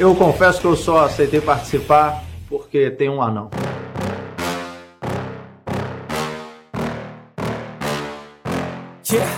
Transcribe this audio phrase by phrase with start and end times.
[0.00, 3.50] Eu confesso que eu só aceitei participar porque tem um anão.
[9.10, 9.28] Yeah.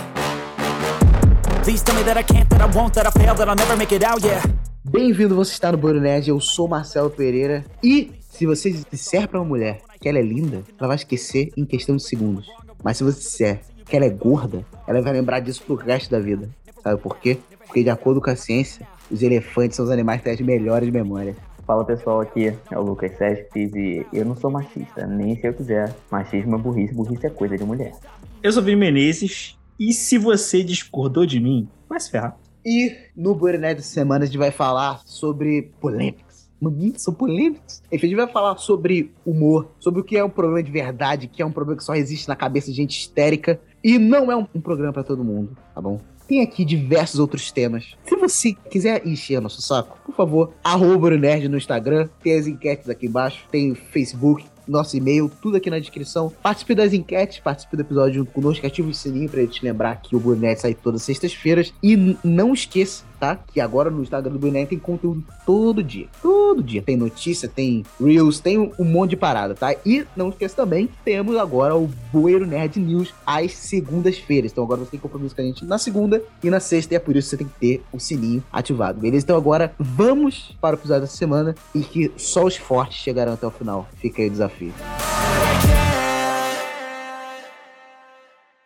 [1.63, 3.75] Please tell me that I can't, that I won't, that I fail, that I'll never
[3.75, 4.43] make it out, yeah.
[4.83, 9.39] Bem-vindo, você está no Boro Nerd, eu sou Marcelo Pereira e se você disser pra
[9.39, 12.47] uma mulher que ela é linda, ela vai esquecer em questão de segundos.
[12.83, 16.19] Mas se você disser que ela é gorda, ela vai lembrar disso pro resto da
[16.19, 16.47] vida.
[16.83, 17.39] Sabe por quê?
[17.65, 20.89] Porque de acordo com a ciência, os elefantes são os animais que têm as melhores
[20.89, 21.35] memórias.
[21.65, 25.53] Fala pessoal, aqui é o Lucas Céspedes e eu não sou machista, nem se eu
[25.53, 25.95] quiser.
[26.09, 27.93] Machismo é burrice, burrice é coisa de mulher.
[28.41, 32.37] Eu sou Vini Menezes e se você discordou de mim, vai se ferrar.
[32.65, 36.49] E no Nerd dessa semana a gente vai falar sobre polêmicas.
[36.59, 37.81] Momentos são polêmicos.
[37.91, 41.27] Enfim, a gente vai falar sobre humor, sobre o que é um problema de verdade,
[41.27, 43.59] que é um problema que só existe na cabeça de gente histérica.
[43.83, 45.99] E não é um, um programa pra todo mundo, tá bom?
[46.31, 47.93] Tem aqui diversos outros temas.
[48.05, 52.47] Se você quiser encher nosso saco, por favor, arroba o Nerd no Instagram, tem as
[52.47, 56.31] enquetes aqui embaixo, tem Facebook, nosso e-mail, tudo aqui na descrição.
[56.41, 60.15] Participe das enquetes, participe do episódio junto conosco, ative o sininho pra te lembrar que
[60.15, 61.73] o Brunet sai todas as sextas-feiras.
[61.83, 63.35] E não esqueça, tá?
[63.35, 66.07] Que agora no Instagram do Brunet tem conteúdo todo dia.
[66.21, 66.81] Todo dia.
[66.81, 69.75] Tem notícia, tem Reels, tem um monte de parada, tá?
[69.85, 74.51] E não esqueça também que temos agora o Bueiro Nerd News às segundas-feiras.
[74.51, 76.99] Então agora você tem compromisso com a gente na segunda e na sexta, e é
[76.99, 79.25] por isso que você tem que ter o sininho ativado, beleza?
[79.25, 83.45] Então agora vamos para o episódio dessa semana e que só os fortes chegarão até
[83.45, 83.87] o final.
[83.97, 84.60] Fica aí o desafio.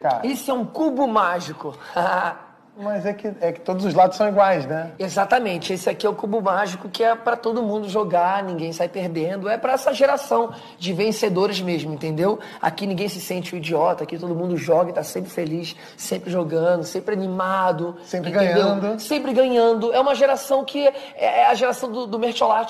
[0.01, 1.75] Cara, Isso é um cubo mágico.
[2.77, 4.91] mas é que, é que todos os lados são iguais, né?
[4.99, 8.89] Exatamente, esse aqui é o cubo mágico que é pra todo mundo jogar, ninguém sai
[8.89, 9.47] perdendo.
[9.47, 12.39] É pra essa geração de vencedores mesmo, entendeu?
[12.61, 16.29] Aqui ninguém se sente um idiota, aqui todo mundo joga e tá sempre feliz, sempre
[16.29, 17.95] jogando, sempre animado.
[18.03, 18.53] Sempre entendeu?
[18.53, 18.99] ganhando.
[18.99, 19.93] Sempre ganhando.
[19.93, 22.19] É uma geração que é é a geração do, do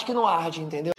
[0.06, 0.95] que não arde, entendeu?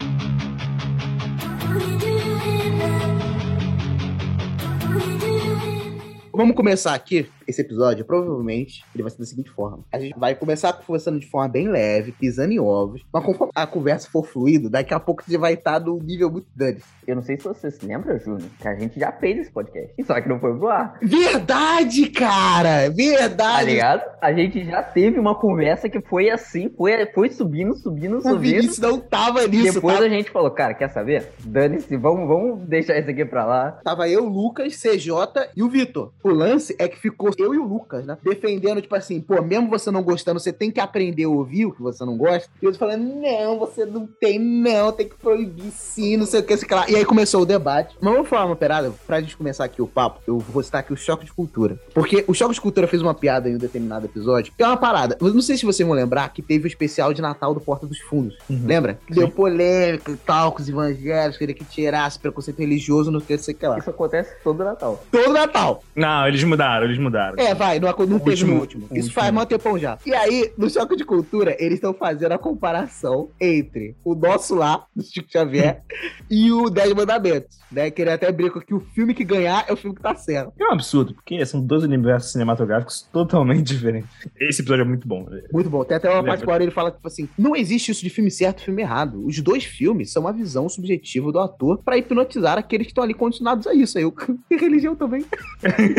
[6.37, 9.79] Vamos começar aqui esse episódio, provavelmente, ele vai ser da seguinte forma.
[9.91, 13.03] A gente vai começar conversando de forma bem leve, pisando em ovos.
[13.11, 16.47] Mas conforme a conversa for fluido, daqui a pouco você vai estar num nível muito
[16.55, 16.79] dane.
[17.07, 19.93] Eu não sei se você se lembra, Júnior, que a gente já fez esse podcast,
[20.05, 20.99] só que não foi pro ar.
[21.01, 22.83] Verdade, cara!
[22.87, 23.71] Tá Verdade!
[23.71, 24.03] ligado?
[24.21, 28.39] A gente já teve uma conversa que foi assim, foi, foi subindo, subindo, o subindo.
[28.41, 30.03] Vinícius não tava nisso, Depois tá?
[30.03, 31.31] a gente falou, cara, quer saber?
[31.45, 33.71] Dane-se, vamos, vamos deixar isso aqui pra lá.
[33.83, 36.11] Tava eu, o Lucas, CJ e o Vitor.
[36.27, 38.17] O lance é que ficou eu e o Lucas, né?
[38.21, 41.71] Defendendo, tipo assim, pô, mesmo você não gostando, você tem que aprender a ouvir o
[41.71, 42.49] que você não gosta.
[42.61, 46.43] E eu falando, não, você não tem, não, tem que proibir sim, não sei o
[46.43, 46.89] que, sei o que lá.
[46.89, 47.95] E aí começou o debate.
[48.01, 50.91] Mas vamos falar uma parada, pra gente começar aqui o papo, eu vou citar aqui
[50.91, 51.79] o Choque de Cultura.
[51.93, 54.75] Porque o Choque de Cultura fez uma piada em um determinado episódio, que é uma
[54.75, 55.17] parada.
[55.21, 57.87] Eu não sei se vocês vão lembrar que teve o especial de Natal do Porta
[57.87, 58.37] dos Fundos.
[58.49, 58.99] Lembra?
[59.07, 63.37] Que Deu polêmica e tal, com os evangélicos, queria que tirasse preconceito religioso, não sei
[63.37, 63.77] o que lá.
[63.77, 65.01] Isso acontece todo Natal.
[65.09, 65.83] Todo Natal.
[65.95, 67.35] Não, eles mudaram, eles mudaram.
[67.37, 68.83] É, vai, não, não teve último- no último.
[68.89, 69.11] o Isso último.
[69.21, 69.97] faz mó tempão já.
[70.05, 74.85] E aí, no Choque de Cultura, eles estão fazendo a comparação entre o nosso lá,
[74.95, 75.81] do Chico Xavier,
[76.31, 77.91] e o Dez Mandamentos, né?
[77.91, 80.53] Que ele até brinca que o filme que ganhar é o filme que tá certo.
[80.59, 84.09] É um absurdo, porque são dois universos cinematográficos totalmente diferentes.
[84.39, 85.27] Esse episódio é muito bom.
[85.51, 85.83] Muito bom.
[85.83, 86.31] Tem até uma Lembra.
[86.37, 89.25] parte que ele fala, tipo assim, não existe isso de filme certo e filme errado.
[89.25, 93.13] Os dois filmes são uma visão subjetiva do ator pra hipnotizar aqueles que estão ali
[93.13, 93.97] condicionados a isso.
[93.97, 94.13] Aí eu,
[94.49, 95.25] e religião também.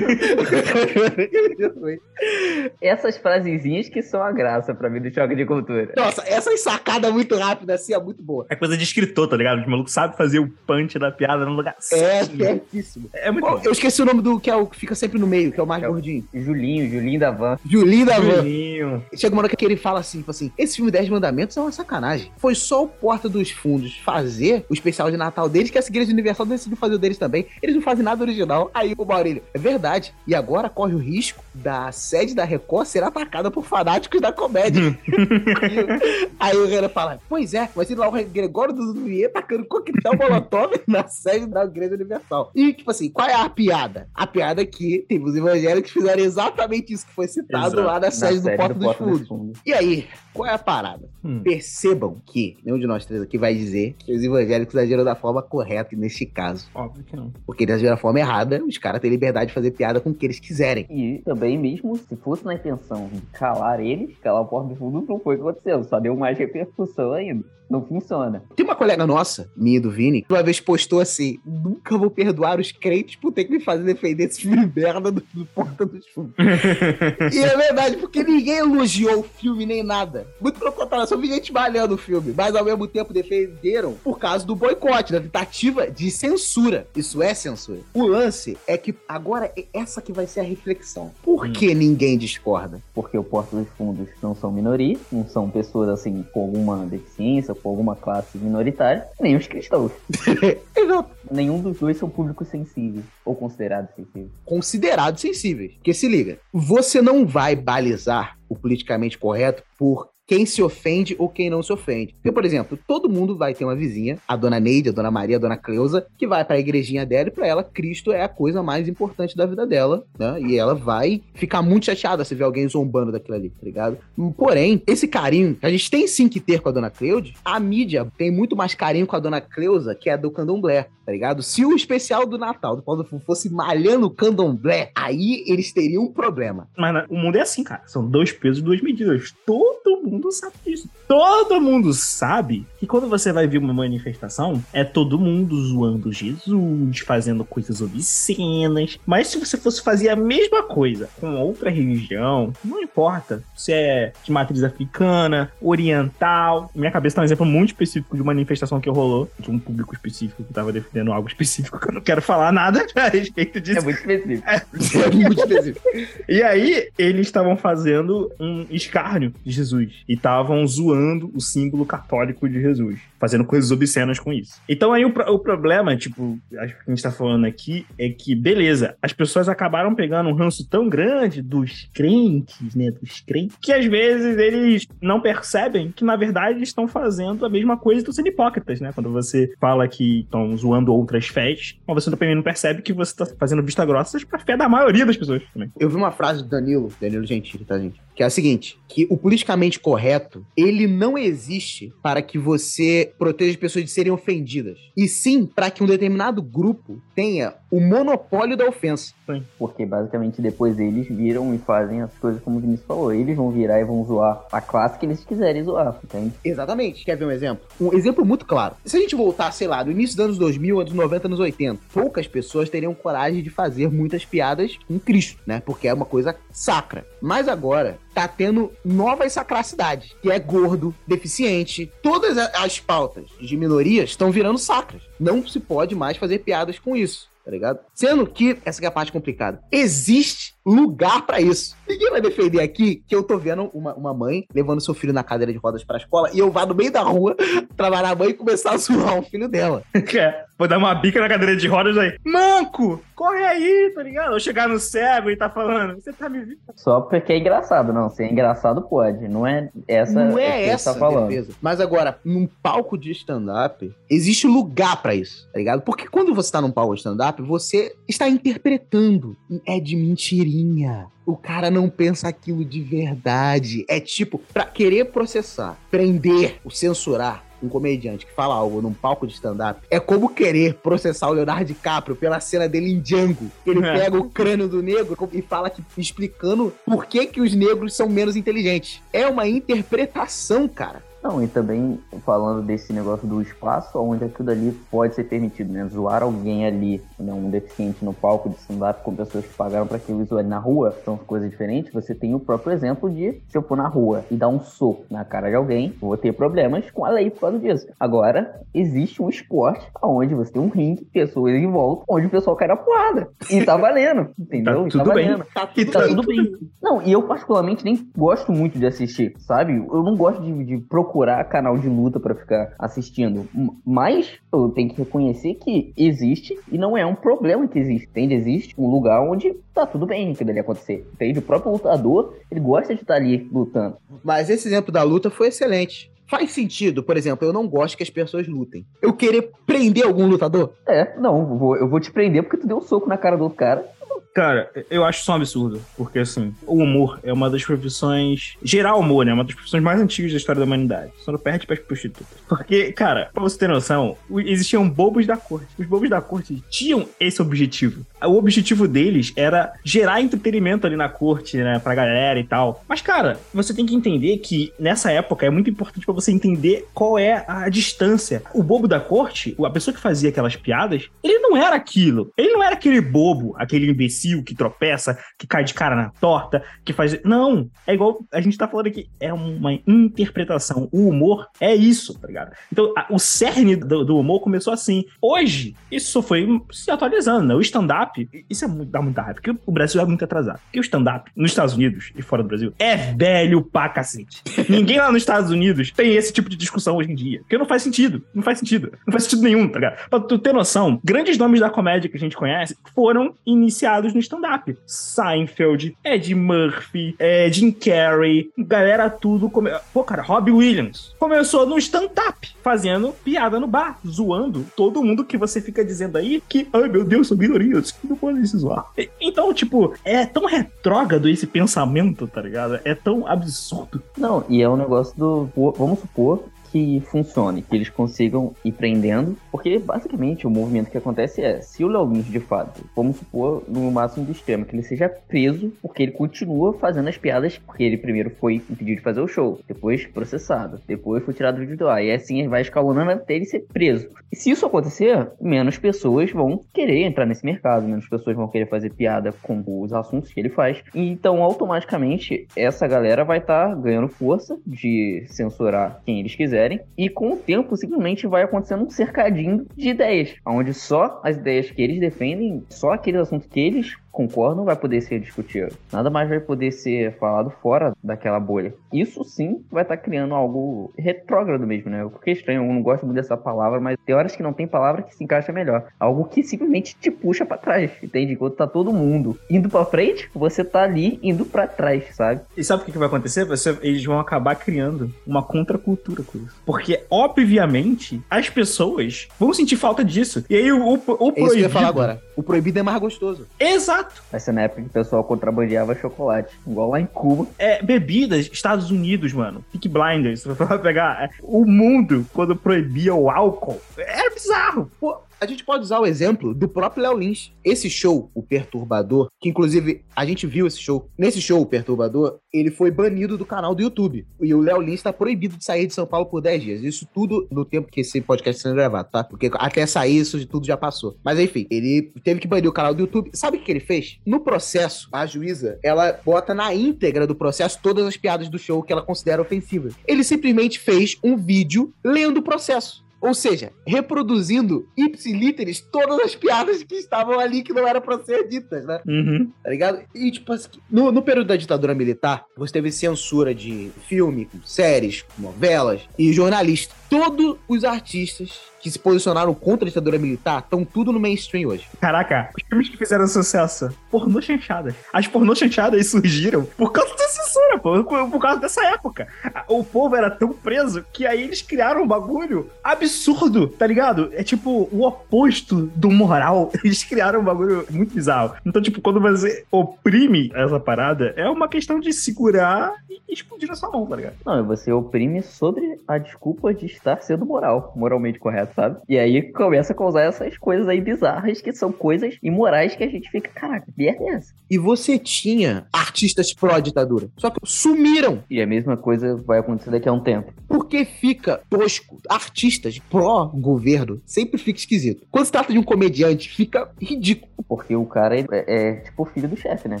[2.80, 5.92] Essas frasezinhas que são a graça pra mim do choque de cultura.
[5.96, 8.46] Nossa, essa sacada muito rápida assim é muito boa.
[8.48, 9.60] É coisa de escritor, tá ligado?
[9.60, 13.08] Os malucos sabem fazer o punch da piada no lugar É certíssimo.
[13.14, 13.60] É muito Pô, bom.
[13.64, 15.62] eu esqueci o nome do que é o que fica sempre no meio, que é
[15.62, 16.24] o mais É o- gordinho.
[16.32, 17.58] Julinho, Julinho da Van.
[17.68, 18.36] Julinho da Van.
[18.36, 19.04] Julinho.
[19.14, 21.72] Chega uma hora que ele fala assim, tipo assim, esse filme 10 Mandamentos é uma
[21.72, 22.30] sacanagem.
[22.38, 26.12] Foi só o Porta dos Fundos fazer o especial de Natal deles que a Igreja
[26.12, 27.46] Universal decidiu fazer o deles também.
[27.62, 28.70] Eles não fazem nada original.
[28.74, 29.93] Aí o Maurílio, é verdade.
[30.26, 34.98] E agora corre o risco da sede da Record ser atacada por fanáticos da comédia.
[35.06, 40.16] E aí o Renan fala, pois é, mas lá o Gregório do Duvier tacando coquetel
[40.16, 42.50] molotov na sede da Igreja Universal.
[42.54, 44.08] E, tipo assim, qual é a piada?
[44.14, 47.82] A piada é que teve os evangélicos que fizeram exatamente isso que foi citado Exato.
[47.82, 49.60] lá na Na sede do série Porta dos Fundos.
[49.64, 51.08] E aí, qual é a parada?
[51.24, 51.42] Hum.
[51.42, 55.42] Percebam que nenhum de nós três aqui vai dizer que os evangélicos agiram da forma
[55.42, 56.68] correta neste caso.
[56.74, 57.32] Óbvio que não.
[57.46, 60.14] Porque eles agiram da forma errada, os caras têm liberdade de fazer piada com o
[60.14, 60.86] que eles quiserem.
[60.88, 65.04] E também, mesmo se fosse na intenção de calar eles, calar o porta do fundo,
[65.06, 65.84] não foi o que aconteceu.
[65.84, 67.44] Só deu mais repercussão ainda.
[67.68, 68.42] Não funciona.
[68.54, 72.10] Tem uma colega nossa, minha e do Vini, que uma vez postou assim: nunca vou
[72.10, 75.86] perdoar os crentes por ter que me fazer defender esse filme merda do, do Porta
[75.86, 76.34] dos Fundos.
[77.32, 80.26] e é verdade, porque ninguém elogiou o filme nem nada.
[80.40, 84.18] Muito pelo contrário, só vi gente malhando o filme, mas ao mesmo tempo defenderam por
[84.18, 86.86] causa do boicote, da tentativa de censura.
[86.94, 87.80] Isso é censura.
[87.94, 91.10] O lance é que agora essa que vai ser a reflexão.
[91.22, 92.80] Por que ninguém discorda?
[92.94, 97.54] Porque o Porta dos Fundos não são minoria, não são pessoas assim com alguma deficiência,
[97.54, 99.92] com alguma classe minoritária, nem os cristãos.
[100.76, 101.10] Exato.
[101.30, 104.30] Nenhum dos dois são públicos sensíveis ou considerados sensíveis.
[104.44, 105.72] Considerados sensíveis.
[105.74, 111.28] Porque se liga, você não vai balizar o politicamente correto por quem se ofende ou
[111.28, 112.14] quem não se ofende.
[112.14, 115.36] Porque, por exemplo, todo mundo vai ter uma vizinha, a dona Neide, a dona Maria,
[115.36, 118.28] a dona Cleusa, que vai para a igrejinha dela e para ela Cristo é a
[118.28, 120.40] coisa mais importante da vida dela, né?
[120.40, 123.98] E ela vai ficar muito chateada se ver alguém zombando daquilo ali, tá ligado?
[124.36, 127.60] Porém, esse carinho que a gente tem sim que ter com a dona Cleude, a
[127.60, 131.42] mídia tem muito mais carinho com a dona Cleusa que é do candomblé, tá ligado?
[131.42, 136.04] Se o especial do Natal do Paulo Fu fosse malhando o candomblé, aí eles teriam
[136.04, 136.68] um problema.
[136.76, 137.82] Mas o mundo é assim, cara.
[137.86, 139.34] São dois pesos, duas medidas.
[139.44, 140.88] Todo mundo sabe disso.
[141.06, 147.00] Todo mundo sabe que quando você vai ver uma manifestação, é todo mundo zoando Jesus,
[147.00, 148.98] fazendo coisas obscenas.
[149.04, 154.12] Mas se você fosse fazer a mesma coisa com outra religião, não importa se é
[154.24, 156.70] de matriz africana, oriental.
[156.74, 159.94] Minha cabeça tá um exemplo muito específico de uma manifestação que rolou, de um público
[159.94, 163.80] específico que tava defendendo algo específico que eu não quero falar nada a respeito disso.
[163.80, 164.44] É muito específico.
[165.04, 165.88] É muito específico.
[166.28, 169.92] E aí, eles estavam fazendo um escárnio de Jesus.
[170.08, 170.93] E estavam zoando
[171.34, 173.00] o símbolo católico de Jesus.
[173.24, 174.60] Fazendo coisas obscenas com isso.
[174.68, 178.34] Então aí o, o problema, tipo, acho que a gente tá falando aqui, é que,
[178.34, 182.90] beleza, as pessoas acabaram pegando um ranço tão grande dos crentes, né?
[182.90, 187.78] Dos crentes, que às vezes eles não percebem que, na verdade, estão fazendo a mesma
[187.78, 188.92] coisa e estão sendo hipócritas, né?
[188.92, 193.16] Quando você fala que estão zoando outras fés, mas você também não percebe que você
[193.16, 195.72] tá fazendo vista grossas pra fé da maioria das pessoas também.
[195.80, 197.98] Eu vi uma frase do Danilo, Danilo Gentili, tá, gente?
[198.14, 203.58] Que é a seguinte: que o politicamente correto, ele não existe para que você proteja
[203.58, 204.78] pessoas de serem ofendidas.
[204.96, 209.14] E sim para que um determinado grupo tenha o monopólio da ofensa.
[209.58, 213.12] Porque basicamente depois eles viram e fazem as coisas como o Vinícius falou.
[213.12, 216.34] Eles vão virar e vão zoar a classe que eles quiserem zoar, entende?
[216.44, 217.04] Exatamente.
[217.04, 217.66] Quer ver um exemplo?
[217.80, 218.74] Um exemplo muito claro.
[218.84, 221.80] Se a gente voltar, sei lá, do início dos anos 2000, anos 90, anos 80,
[221.92, 225.62] poucas pessoas teriam coragem de fazer muitas piadas com Cristo, né?
[225.64, 227.06] Porque é uma coisa sacra.
[227.20, 231.90] Mas agora tá tendo novas sacracidades, que é gordo, deficiente.
[232.02, 235.02] Todas as pautas de minorias estão virando sacras.
[235.18, 237.28] Não se pode mais fazer piadas com isso.
[237.44, 237.78] Tá ligado?
[237.92, 241.76] Sendo que, essa é a parte complicada, existe lugar pra isso.
[241.86, 245.22] Ninguém vai defender aqui que eu tô vendo uma, uma mãe levando seu filho na
[245.22, 247.36] cadeira de rodas pra escola e eu vá no meio da rua
[247.76, 249.82] trabalhar a mãe e começar a zoar o filho dela.
[250.16, 252.16] É, vou dar uma bica na cadeira de rodas aí.
[252.24, 254.32] Manco, corre aí, tá ligado?
[254.32, 256.58] Ou chegar no cego e tá falando, você tá me vendo.
[256.76, 258.08] Só porque é engraçado, não.
[258.10, 259.28] Se é engraçado, pode.
[259.28, 261.28] Não é essa não é ele essa tá falando.
[261.28, 261.52] defesa.
[261.60, 265.82] Mas agora, num palco de stand-up, existe lugar pra isso, tá ligado?
[265.82, 269.36] Porque quando você tá num palco de stand-up, você está interpretando.
[269.66, 271.06] É de mentirinha.
[271.26, 273.84] O cara não pensa aquilo de verdade.
[273.88, 279.26] É tipo, pra querer processar, prender, ou censurar um comediante que fala algo num palco
[279.26, 283.50] de stand-up é como querer processar o Leonardo DiCaprio pela cena dele em Django.
[283.66, 283.92] Ele É.
[283.98, 288.08] pega o crânio do negro e fala que explicando por que, que os negros são
[288.08, 289.00] menos inteligentes.
[289.12, 291.02] É uma interpretação, cara.
[291.24, 295.86] Não, e também falando desse negócio do espaço, onde aquilo ali pode ser permitido, né?
[295.86, 297.32] Zoar alguém ali, né?
[297.32, 300.94] um deficiente no palco de stand-up com pessoas que pagaram pra aquilo zoar na rua,
[301.02, 301.90] são coisas diferentes.
[301.94, 305.06] Você tem o próprio exemplo de se eu for na rua e dar um soco
[305.10, 307.86] na cara de alguém, eu vou ter problemas com a lei por causa disso.
[307.98, 312.54] Agora, existe um esporte onde você tem um ringue, pessoas em volta, onde o pessoal
[312.54, 313.28] cai na porrada.
[313.50, 314.82] E tá valendo, entendeu?
[314.82, 315.24] Tá E tudo bem.
[315.28, 315.46] valendo.
[315.54, 316.08] Tá E tudo Tá bem.
[316.16, 316.52] tudo bem.
[316.82, 319.72] Não, e eu particularmente nem gosto muito de assistir, sabe?
[319.74, 321.13] Eu não gosto de, de procurar
[321.44, 323.48] canal de luta pra ficar assistindo.
[323.84, 328.34] Mas eu tenho que reconhecer que existe e não é um problema que existe, entende?
[328.34, 331.38] Existe um lugar onde tá tudo bem aquilo ali acontecer, entende?
[331.38, 333.96] O próprio lutador, ele gosta de estar ali lutando.
[334.22, 336.10] Mas esse exemplo da luta foi excelente.
[336.26, 338.86] Faz sentido, por exemplo, eu não gosto que as pessoas lutem.
[339.02, 340.72] Eu querer prender algum lutador?
[340.88, 343.36] É, não, eu vou, eu vou te prender porque tu deu um soco na cara
[343.36, 343.86] do outro cara.
[344.34, 345.80] Cara, eu acho isso um absurdo.
[345.96, 348.56] Porque, assim, o humor é uma das profissões.
[348.62, 349.30] Gerar humor, né?
[349.30, 351.12] É uma das profissões mais antigas da história da humanidade.
[351.24, 352.26] Só não perde para as prostitutas.
[352.48, 355.68] Porque, cara, pra você ter noção, existiam bobos da corte.
[355.78, 358.04] Os bobos da corte tinham esse objetivo.
[358.20, 361.78] O objetivo deles era gerar entretenimento ali na corte, né?
[361.78, 362.82] Pra galera e tal.
[362.88, 366.88] Mas, cara, você tem que entender que nessa época é muito importante pra você entender
[366.92, 368.42] qual é a distância.
[368.52, 372.32] O bobo da corte, a pessoa que fazia aquelas piadas, ele não era aquilo.
[372.36, 376.62] Ele não era aquele bobo, aquele imbecil que tropeça, que cai de cara na torta,
[376.84, 377.20] que faz.
[377.24, 377.68] Não.
[377.86, 379.08] É igual a gente tá falando aqui.
[379.20, 380.88] É uma interpretação.
[380.92, 382.52] O humor é isso, tá ligado?
[382.72, 385.04] Então, a- o cerne do, do humor começou assim.
[385.20, 387.54] Hoje, isso só foi se atualizando, né?
[387.54, 390.60] O stand-up, isso é muito, dá muita raiva, porque o Brasil é muito atrasado.
[390.64, 394.42] Porque o stand-up, nos Estados Unidos e fora do Brasil, é velho pra cacete.
[394.68, 397.40] Ninguém lá nos Estados Unidos tem esse tipo de discussão hoje em dia.
[397.40, 398.22] Porque não faz sentido.
[398.34, 398.92] Não faz sentido.
[399.06, 400.08] Não faz sentido nenhum, tá ligado?
[400.08, 404.20] Pra tu ter noção, grandes nomes da comédia que a gente conhece foram iniciados no
[404.20, 404.76] stand-up.
[404.86, 409.50] Seinfeld, Ed Murphy, é, Jim Carrey, galera tudo.
[409.50, 409.70] Come...
[409.92, 415.36] Pô, cara, Robbie Williams começou no stand-up, fazendo piada no bar, zoando todo mundo que
[415.36, 418.86] você fica dizendo aí que, ai meu Deus, são minorias, não podem se zoar.
[419.20, 422.80] Então, tipo, é tão retrógrado esse pensamento, tá ligado?
[422.84, 424.02] É tão absurdo.
[424.16, 425.48] Não, e é um negócio do.
[425.76, 426.44] Vamos supor
[426.74, 431.84] que funcione, que eles consigam ir prendendo, porque basicamente o movimento que acontece é, se
[431.84, 436.02] o Léo de fato, vamos supor no máximo do extremo, que ele seja preso porque
[436.02, 440.04] ele continua fazendo as piadas, porque ele primeiro foi impedido de fazer o show, depois
[440.06, 443.44] processado, depois foi tirado do vídeo do ar, e assim ele vai escalonando até ele
[443.44, 444.08] ser preso.
[444.32, 448.66] E se isso acontecer, menos pessoas vão querer entrar nesse mercado, menos pessoas vão querer
[448.66, 454.08] fazer piada com os assuntos que ele faz, então automaticamente essa galera vai estar ganhando
[454.08, 456.63] força de censurar quem eles quiserem,
[456.96, 461.70] e com o tempo simplesmente vai acontecendo um cercadinho de ideias, onde só as ideias
[461.70, 465.74] que eles defendem, só aqueles assuntos que eles concordam vai poder ser discutido.
[465.92, 468.72] Nada mais vai poder ser falado fora daquela bolha.
[468.92, 472.04] Isso sim vai estar criando algo retrógrado mesmo, né?
[472.10, 474.66] Porque é estranho, eu não gosto muito dessa palavra, mas tem horas que não tem
[474.66, 475.84] palavra que se encaixa melhor.
[475.98, 478.32] Algo que simplesmente te puxa pra trás, entende?
[478.34, 482.40] Enquanto tá todo mundo indo pra frente, você tá ali indo pra trás, sabe?
[482.56, 483.44] E sabe o que vai acontecer?
[483.44, 486.54] Você- eles vão acabar criando uma contracultura com isso.
[486.64, 490.44] Porque, obviamente, as pessoas vão sentir falta disso.
[490.48, 491.58] E aí o, o, o É isso que eu proibido...
[491.60, 492.22] ia falar agora.
[492.36, 493.46] O proibido é mais gostoso.
[493.58, 494.03] Exato.
[494.30, 497.46] Vai ser na época que o pessoal contrabandeava chocolate, igual lá em Cuba.
[497.58, 499.64] É, bebidas, Estados Unidos, mano.
[499.72, 500.44] Peak Blinders.
[500.44, 503.80] Você vai pegar é, o mundo quando proibia o álcool.
[503.96, 504.90] Era bizarro.
[505.00, 507.52] Pô, a gente pode usar o exemplo do próprio Léo Lins.
[507.62, 511.08] Esse show, o Perturbador, que inclusive a gente viu esse show.
[511.16, 514.26] Nesse show, o Perturbador, ele foi banido do canal do YouTube.
[514.40, 516.82] E o Léo Lins tá proibido de sair de São Paulo por 10 dias.
[516.82, 519.22] Isso tudo no tempo que esse podcast está sendo gravado, tá?
[519.22, 521.16] Porque até sair isso tudo já passou.
[521.22, 523.30] Mas enfim, ele teve que banir o canal do YouTube.
[523.34, 524.18] Sabe o que ele fez?
[524.24, 528.82] No processo, a juíza, ela bota na íntegra do processo todas as piadas do show
[528.82, 529.94] que ela considera ofensivas.
[530.06, 533.03] Ele simplesmente fez um vídeo lendo o processo.
[533.24, 538.46] Ou seja, reproduzindo ipsilíteres todas as piadas que estavam ali que não eram pra ser
[538.46, 539.00] ditas, né?
[539.08, 539.50] Uhum.
[539.62, 540.02] Tá ligado?
[540.14, 545.24] E, tipo, assim, no, no período da ditadura militar, você teve censura de filme, séries,
[545.38, 546.94] novelas e jornalistas.
[547.14, 551.88] Todos os artistas que se posicionaram contra a ditadura militar estão tudo no mainstream hoje.
[551.98, 554.94] Caraca, os filmes que fizeram sucesso, pornô chanchadas.
[555.10, 559.26] As pornô chanchadas surgiram por causa da censura, pô, por, por causa dessa época.
[559.68, 564.30] O povo era tão preso que aí eles criaram um bagulho absurdo, tá ligado?
[564.32, 566.70] É tipo o oposto do moral.
[566.84, 568.54] Eles criaram um bagulho muito bizarro.
[568.66, 573.74] Então, tipo, quando você oprime essa parada, é uma questão de segurar e explodir na
[573.74, 574.34] sua mão, tá ligado?
[574.44, 578.98] Não, você oprime sobre a desculpa de estar sendo moral, moralmente correto, sabe?
[579.08, 583.08] E aí começa a causar essas coisas aí bizarras, que são coisas imorais que a
[583.08, 584.54] gente fica, caraca, merda é essa?
[584.70, 588.42] E você tinha artistas pró-ditadura, só que sumiram.
[588.48, 590.52] E a mesma coisa vai acontecer daqui a um tempo.
[590.66, 592.20] Porque fica tosco.
[592.28, 595.26] Artistas pró-governo sempre fica esquisito.
[595.30, 597.52] Quando se trata de um comediante, fica ridículo.
[597.68, 600.00] Porque o cara é, é tipo o filho do chefe, né?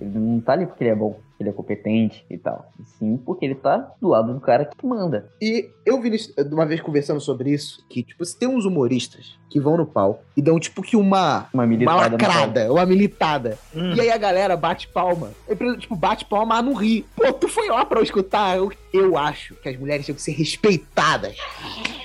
[0.00, 2.72] Ele não tá ali porque ele é bom, ele é competente e tal.
[2.80, 5.30] E sim porque ele tá do lado do cara que manda.
[5.40, 9.38] E eu vi isso- uma vez conversando sobre isso, que, tipo, se tem uns humoristas
[9.50, 12.28] que vão no pau e dão, tipo, que uma, Uma uma militada pau.
[12.28, 13.58] lacrada, uma militada.
[13.74, 13.94] Hum.
[13.94, 15.30] E aí a galera bate palma.
[15.46, 17.06] Eu, tipo, bate palma, mas não ri.
[17.16, 18.56] Pô, tu foi lá pra eu escutar.
[18.56, 21.36] Eu, eu acho que as mulheres tinham que ser respeitadas.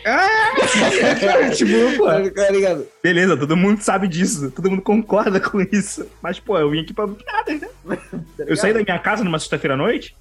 [1.58, 2.86] tipo, pô, Tá ligado?
[3.03, 6.07] Beleza, todo mundo sabe disso, todo mundo concorda com isso.
[6.22, 7.67] Mas, pô, eu vim aqui pra piadas, né?
[8.39, 10.15] Eu saí da minha casa numa sexta-feira à noite,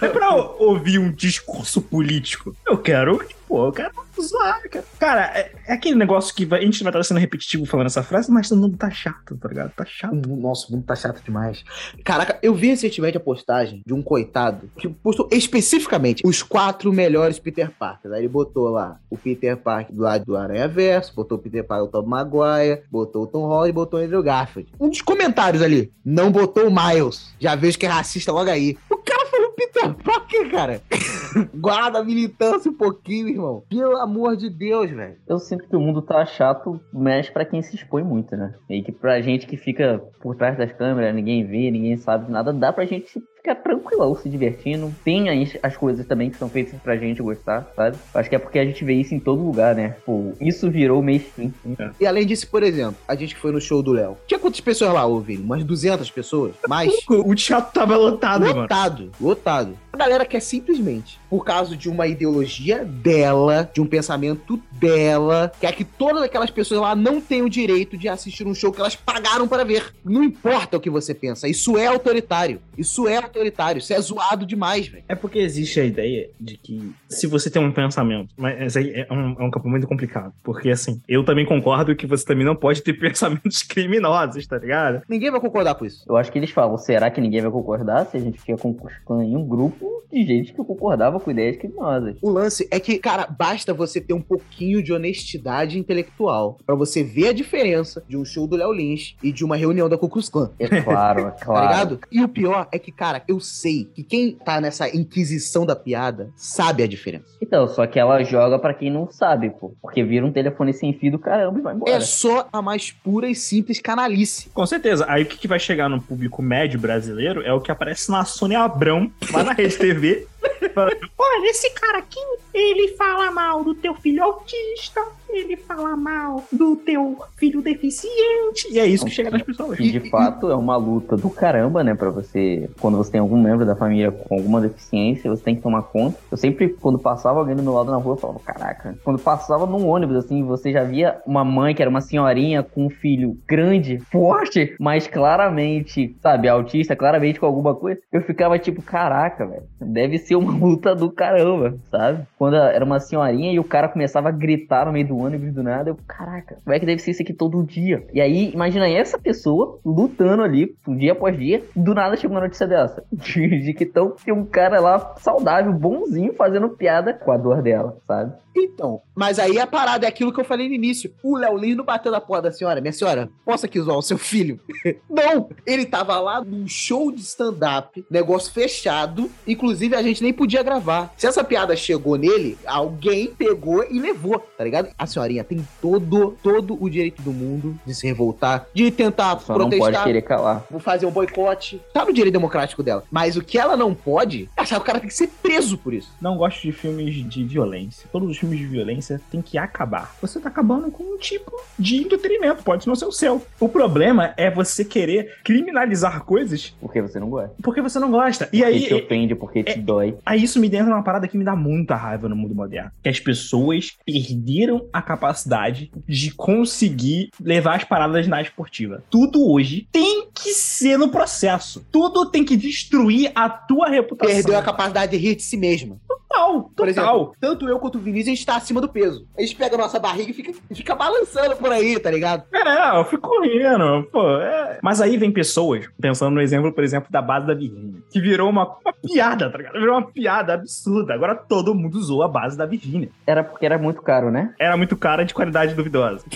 [0.00, 2.54] é pra ouvir um discurso político.
[2.64, 3.20] Eu quero
[3.50, 3.66] pô.
[3.66, 3.90] Eu quero
[4.20, 4.84] zoar, cara.
[4.98, 8.02] Cara, é, é aquele negócio que vai- a gente vai estar sendo repetitivo falando essa
[8.02, 9.72] frase, mas todo mundo tá chato, tá ligado?
[9.72, 10.14] Tá chato.
[10.14, 11.64] O Nossa, o mundo tá chato demais.
[12.04, 17.38] Caraca, eu vi recentemente a postagem de um coitado que postou especificamente os quatro melhores
[17.38, 18.14] Peter Parkers.
[18.14, 21.64] Aí ele botou lá o Peter Parker do lado do Aranha Verso, botou o Peter
[21.64, 24.70] Parker do Tom Maguire, botou o Tom Holland e botou o Andrew Garfield.
[24.78, 27.34] Um dos comentários ali, não botou o Miles.
[27.40, 28.78] Já vejo que é racista logo aí.
[28.90, 30.19] O cara falou Peter Parker,
[30.50, 30.80] cara.
[31.54, 33.62] Guarda a militância um pouquinho, irmão.
[33.68, 35.16] Pelo amor de Deus, velho.
[35.28, 38.54] Eu sinto que o mundo tá chato, mexe pra quem se expõe muito, né?
[38.68, 42.32] E que pra gente que fica por trás das câmeras, ninguém vê, ninguém sabe de
[42.32, 44.94] nada, dá pra gente ficar tranquilão, se divertindo.
[45.04, 47.96] Tem as, as coisas também que são feitas pra gente gostar, sabe?
[48.14, 49.96] Acho que é porque a gente vê isso em todo lugar, né?
[50.04, 51.52] Pô, isso virou mainstream.
[51.98, 54.16] E além disso, por exemplo, a gente que foi no show do Léo.
[54.26, 55.42] Tinha quantas pessoas lá, ô Vini?
[55.42, 56.54] Umas 200 pessoas?
[56.68, 56.92] Mais?
[57.08, 58.60] O teatro tava lotado, mano.
[58.60, 59.78] Lotado, lotado.
[59.92, 65.72] A galera quer simplesmente, por causa de uma ideologia dela, de um pensamento dela, quer
[65.74, 68.96] que todas aquelas pessoas lá não tenham o direito de assistir um show que elas
[68.96, 69.92] pagaram para ver.
[70.04, 72.60] Não importa o que você pensa, isso é autoritário.
[72.76, 75.04] Isso é autoritário, isso é zoado demais, velho.
[75.06, 79.12] É porque existe a ideia de que se você tem um pensamento, mas aí é
[79.12, 80.32] um, é um campo muito complicado.
[80.42, 85.02] Porque assim, eu também concordo que você também não pode ter pensamentos criminosos, tá ligado?
[85.08, 86.04] Ninguém vai concordar com isso.
[86.08, 89.22] Eu acho que eles falam, será que ninguém vai concordar se a gente fica concursando
[89.22, 92.16] em um grupo de gente que concordava com ideias criminosas?
[92.22, 97.02] O lance é que, cara, basta você ter um pouquinho de honestidade intelectual pra você
[97.02, 100.08] ver a diferença de um show do Léo Lins e de uma reunião da Ku
[100.08, 100.50] Klux Klan.
[100.58, 101.68] É claro, é Tá claro.
[101.68, 102.00] ligado?
[102.10, 106.30] E o pior é que, cara, eu sei que quem tá nessa inquisição da piada
[106.36, 107.24] sabe a diferença.
[107.40, 109.74] Então, só que ela joga pra quem não sabe, pô.
[109.80, 111.92] Porque vira um telefone sem fio do caramba e vai embora.
[111.92, 114.50] É só a mais pura e simples canalice.
[114.50, 115.04] Com certeza.
[115.08, 118.24] Aí o que, que vai chegar no público médio brasileiro é o que aparece na
[118.24, 120.39] Sônia Abrão, lá na Rede TV.
[121.18, 122.20] Olha, esse cara aqui,
[122.54, 128.68] ele fala mal do teu filho autista, ele fala mal do teu filho deficiente.
[128.70, 129.78] E é isso que chega nas pessoas.
[129.78, 131.94] Que de fato é uma luta do caramba, né?
[131.94, 132.68] Pra você.
[132.80, 136.18] Quando você tem algum membro da família com alguma deficiência, você tem que tomar conta.
[136.30, 138.98] Eu sempre, quando passava alguém do meu lado na rua, eu falava, caraca.
[139.04, 142.86] Quando passava num ônibus, assim, você já via uma mãe que era uma senhorinha com
[142.86, 148.00] um filho grande, forte, mas claramente, sabe, autista, claramente com alguma coisa.
[148.12, 149.62] Eu ficava tipo, caraca, velho.
[149.80, 152.26] Deve ser uma luta do caramba, sabe?
[152.38, 155.62] Quando era uma senhorinha e o cara começava a gritar no meio do ônibus do
[155.62, 158.06] nada, eu, caraca, como é que deve ser isso aqui todo dia?
[158.12, 162.66] E aí, imagina essa pessoa lutando ali, dia após dia, do nada chega uma notícia
[162.66, 163.04] dessa.
[163.12, 167.62] De, de que tão, tem um cara lá saudável, bonzinho, fazendo piada com a dor
[167.62, 168.32] dela, sabe?
[168.56, 171.12] Então, mas aí a parada é aquilo que eu falei no início.
[171.22, 172.80] O Léo Lins não bateu na porta da senhora.
[172.80, 174.58] Minha senhora, posso aqui zoar o seu filho?
[175.08, 175.48] não!
[175.66, 179.30] Ele tava lá num show de stand-up, negócio fechado.
[179.46, 181.12] Inclusive, a gente nem podia gravar.
[181.16, 184.88] Se essa piada chegou nele, alguém pegou e levou, tá ligado?
[184.98, 189.52] A senhorinha tem todo, todo o direito do mundo de se revoltar, de tentar Só
[189.56, 189.92] não protestar.
[189.92, 190.64] pode querer calar.
[190.70, 191.80] Vou fazer um boicote.
[191.92, 193.04] Tá no direito democrático dela.
[193.10, 195.76] Mas o que ela não pode, é achar que o cara tem que ser preso
[195.78, 196.10] por isso.
[196.20, 198.08] Não gosto de filmes de violência.
[198.12, 200.14] Todos os filmes de violência têm que acabar.
[200.20, 203.42] Você tá acabando com um tipo de entretenimento, pode não ser o seu.
[203.58, 207.54] O problema é você querer criminalizar coisas Porque você não gosta.
[207.62, 208.44] porque você não gosta.
[208.52, 210.09] E Porque aí, te ofende, porque te é- dói.
[210.24, 212.90] Aí isso me entra numa parada que me dá muita raiva no mundo moderno.
[213.02, 219.02] Que as pessoas perderam a capacidade de conseguir levar as paradas na esportiva.
[219.10, 221.84] Tudo hoje tem que ser no processo.
[221.90, 224.34] Tudo tem que destruir a tua reputação.
[224.34, 225.96] Perdeu a capacidade de rir de si mesma.
[226.06, 226.86] Total, Por total.
[227.16, 229.26] exemplo, tanto eu quanto o Vinícius, a gente tá acima do peso.
[229.36, 232.44] A gente pega a nossa barriga e fica, fica balançando por aí, tá ligado?
[232.54, 234.38] É, eu fico rindo, pô.
[234.40, 234.78] é.
[234.80, 238.48] Mas aí vem pessoas, pensando no exemplo, por exemplo, da base da Virgínia, que virou
[238.48, 239.72] uma, uma piada, tá ligado?
[239.72, 241.14] Virou uma piada absurda.
[241.14, 243.08] Agora todo mundo usou a base da Virgínia.
[243.26, 244.54] Era porque era muito caro, né?
[244.58, 246.24] Era muito cara de qualidade duvidosa.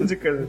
[0.00, 0.48] De coisa-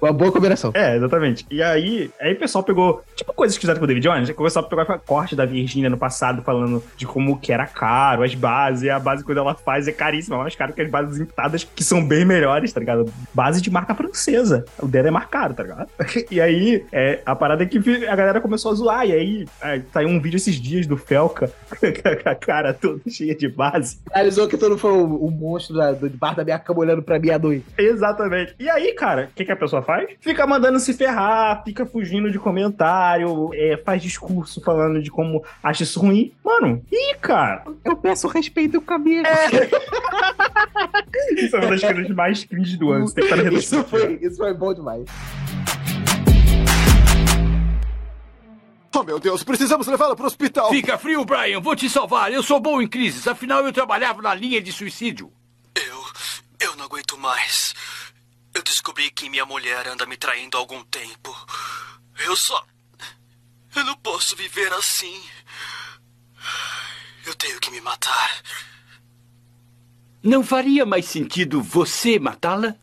[0.00, 0.70] Uma boa combinação.
[0.74, 1.46] é, exatamente.
[1.50, 4.66] E aí, aí o pessoal pegou, tipo, coisas que fizeram com o David Jones, pessoal
[4.68, 8.82] pegou a corte da Virgínia no passado, falando de como que era caro, as bases,
[8.82, 11.64] e a base quando ela faz é caríssima, é mais caro que as bases importadas,
[11.64, 13.10] que são bem melhores, tá ligado?
[13.32, 14.64] Base de marca francesa.
[14.78, 15.88] O dela é mais caro, tá ligado?
[16.30, 19.80] E aí, é, a parada é que a galera começou a zoar, e aí é,
[19.92, 21.43] saiu um vídeo esses dias do Felca,
[22.22, 23.98] com a cara toda cheia de base.
[24.08, 27.18] Finalizou que todo foi o, o monstro da, do debaixo da minha cama olhando pra
[27.18, 27.64] mim à noite.
[27.76, 28.54] Exatamente.
[28.58, 30.08] E aí, cara, o que, que a pessoa faz?
[30.20, 35.82] Fica mandando se ferrar, fica fugindo de comentário, é, faz discurso falando de como acha
[35.82, 36.32] isso ruim.
[36.44, 39.24] Mano, ih, cara, Eu peço respeito comigo.
[41.36, 43.06] isso é uma das coisas mais cringe do ano.
[43.52, 45.04] Isso, foi, isso foi bom demais.
[49.04, 50.70] Oh, meu Deus, precisamos levá-la para o hospital.
[50.70, 51.60] Fica frio, Brian.
[51.60, 52.32] Vou te salvar.
[52.32, 53.28] Eu sou bom em crises.
[53.28, 55.30] Afinal, eu trabalhava na linha de suicídio.
[55.74, 56.04] Eu.
[56.58, 57.74] Eu não aguento mais.
[58.54, 61.36] Eu descobri que minha mulher anda me traindo há algum tempo.
[62.24, 62.64] Eu só.
[63.76, 65.22] Eu não posso viver assim.
[67.26, 68.42] Eu tenho que me matar.
[70.22, 72.74] Não faria mais sentido você matá-la?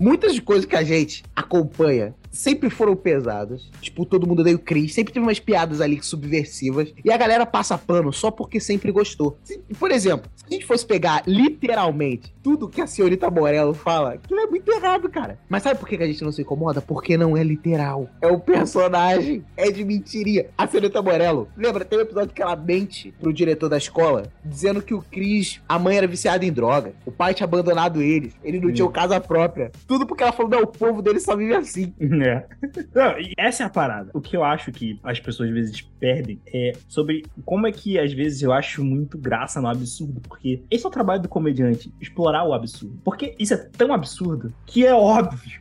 [0.00, 3.68] Muitas coisas que a gente acompanha sempre foram pesadas.
[3.80, 4.94] Tipo, todo mundo odeia o Chris.
[4.94, 6.92] Sempre teve umas piadas ali subversivas.
[7.04, 9.38] E a galera passa pano só porque sempre gostou.
[9.44, 14.14] Se- por exemplo, se a gente fosse pegar literalmente tudo que a senhorita Morello fala,
[14.14, 15.38] aquilo é muito errado, cara.
[15.48, 16.80] Mas sabe por que a gente não se incomoda?
[16.80, 18.08] Porque não é literal.
[18.20, 19.44] É o personagem.
[19.56, 20.48] É de mentiria.
[20.56, 21.84] A senhorita Morello, lembra?
[21.84, 25.78] Tem um episódio que ela mente pro diretor da escola, dizendo que o Chris, a
[25.78, 26.92] mãe era viciada em droga.
[27.04, 28.32] O pai tinha abandonado eles.
[28.42, 28.92] Ele não tinha Hum.
[28.92, 29.70] casa própria.
[29.86, 31.92] Tudo porque ela falou, não, o povo dele só vive assim.
[32.22, 32.46] É.
[32.94, 34.10] Não, essa é a parada.
[34.14, 37.98] O que eu acho que as pessoas às vezes perdem é sobre como é que
[37.98, 40.20] às vezes eu acho muito graça no absurdo.
[40.20, 42.98] Porque esse é o trabalho do comediante, explorar o absurdo.
[43.04, 45.60] Porque isso é tão absurdo que é óbvio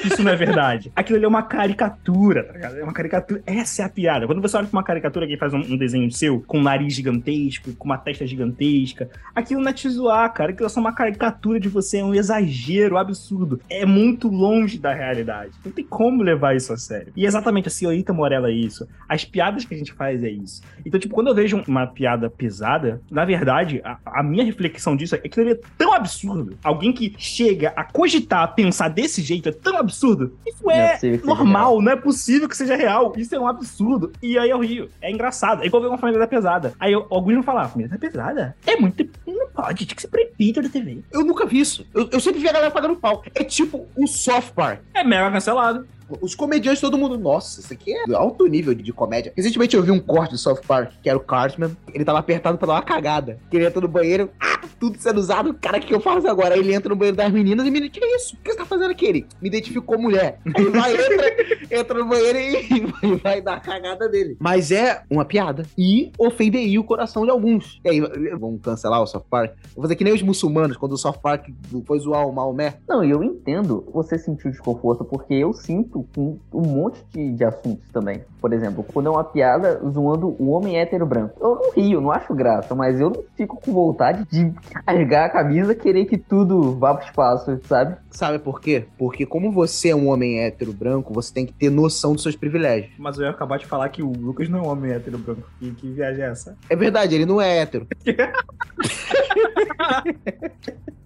[0.00, 0.92] que isso não é verdade.
[0.96, 2.76] Aquilo ali é uma caricatura, tá ligado?
[2.76, 3.42] É uma caricatura.
[3.44, 4.26] Essa é a piada.
[4.26, 6.94] Quando você olha pra uma caricatura que faz um, um desenho seu com um nariz
[6.94, 10.52] gigantesco, com uma testa gigantesca, aquilo não é te zoar, cara.
[10.52, 13.60] Aquilo é só uma caricatura de você, é um exagero absurdo.
[13.68, 15.52] É muito longe da realidade.
[15.64, 17.12] Não tem como levar isso a sério.
[17.16, 18.86] E exatamente a senhorita Morella é isso.
[19.08, 20.62] As piadas que a gente faz é isso.
[20.84, 25.14] Então, tipo, quando eu vejo uma piada pesada, na verdade, a, a minha reflexão disso
[25.14, 26.56] é que ali é tão absurdo.
[26.62, 30.36] Alguém que chega a cogitar, a pensar desse jeito é tão absurdo.
[30.46, 33.12] Isso Não é é, normal, não é possível que seja real.
[33.16, 34.12] Isso é um absurdo.
[34.22, 34.88] E aí eu rio.
[35.00, 35.62] É engraçado.
[35.62, 36.72] É igual ver uma família da pesada.
[36.78, 38.56] Aí eu, alguns vão falar, família da pesada?
[38.66, 39.08] É muito.
[39.26, 41.02] Não pode, tinha que ser proibido da TV.
[41.12, 41.86] Eu nunca vi isso.
[41.94, 43.22] Eu, eu sempre vi a galera pagando pau.
[43.34, 44.80] É tipo o Soft Park.
[44.94, 45.86] É mega cancelado.
[46.20, 49.32] Os comediantes, todo mundo, nossa, isso aqui é alto nível de, de comédia.
[49.36, 51.76] Recentemente eu vi um corte do South Park, que era o Cartman.
[51.92, 53.38] Ele tava apertado pra dar uma cagada.
[53.50, 55.54] Que ele entra no banheiro, ah, tudo sendo usado.
[55.54, 56.54] Cara, o que eu faço agora?
[56.54, 58.34] Aí ele entra no banheiro das meninas e menina, que é isso?
[58.34, 59.06] O que você tá fazendo aqui?
[59.06, 60.38] Ele me identificou mulher.
[60.54, 64.36] Aí vai, entra, entra no banheiro e, vai dar a cagada dele.
[64.40, 65.64] Mas é uma piada.
[65.76, 67.80] E ofenderia o coração de alguns.
[67.84, 68.00] E aí,
[68.38, 69.52] vamos cancelar o South Park?
[69.74, 71.48] Vou fazer que nem os muçulmanos, quando o South Park
[71.84, 72.78] foi zoar o Maomé.
[72.88, 77.88] Não, eu entendo você sentir desconforto, porque eu sinto com um monte de, de assuntos
[77.92, 78.22] também.
[78.40, 81.34] Por exemplo, quando é uma piada zoando o homem hétero branco.
[81.40, 84.52] Eu não rio, não acho graça, mas eu não fico com vontade de
[84.84, 87.96] carregar a camisa querer que tudo vá pro espaço, sabe?
[88.10, 88.86] Sabe por quê?
[88.98, 92.36] Porque como você é um homem hétero branco, você tem que ter noção dos seus
[92.36, 92.92] privilégios.
[92.98, 95.42] Mas eu ia acabar de falar que o Lucas não é um homem hétero branco.
[95.58, 96.56] Que, que viagem é essa?
[96.68, 97.86] É verdade, ele não é hétero.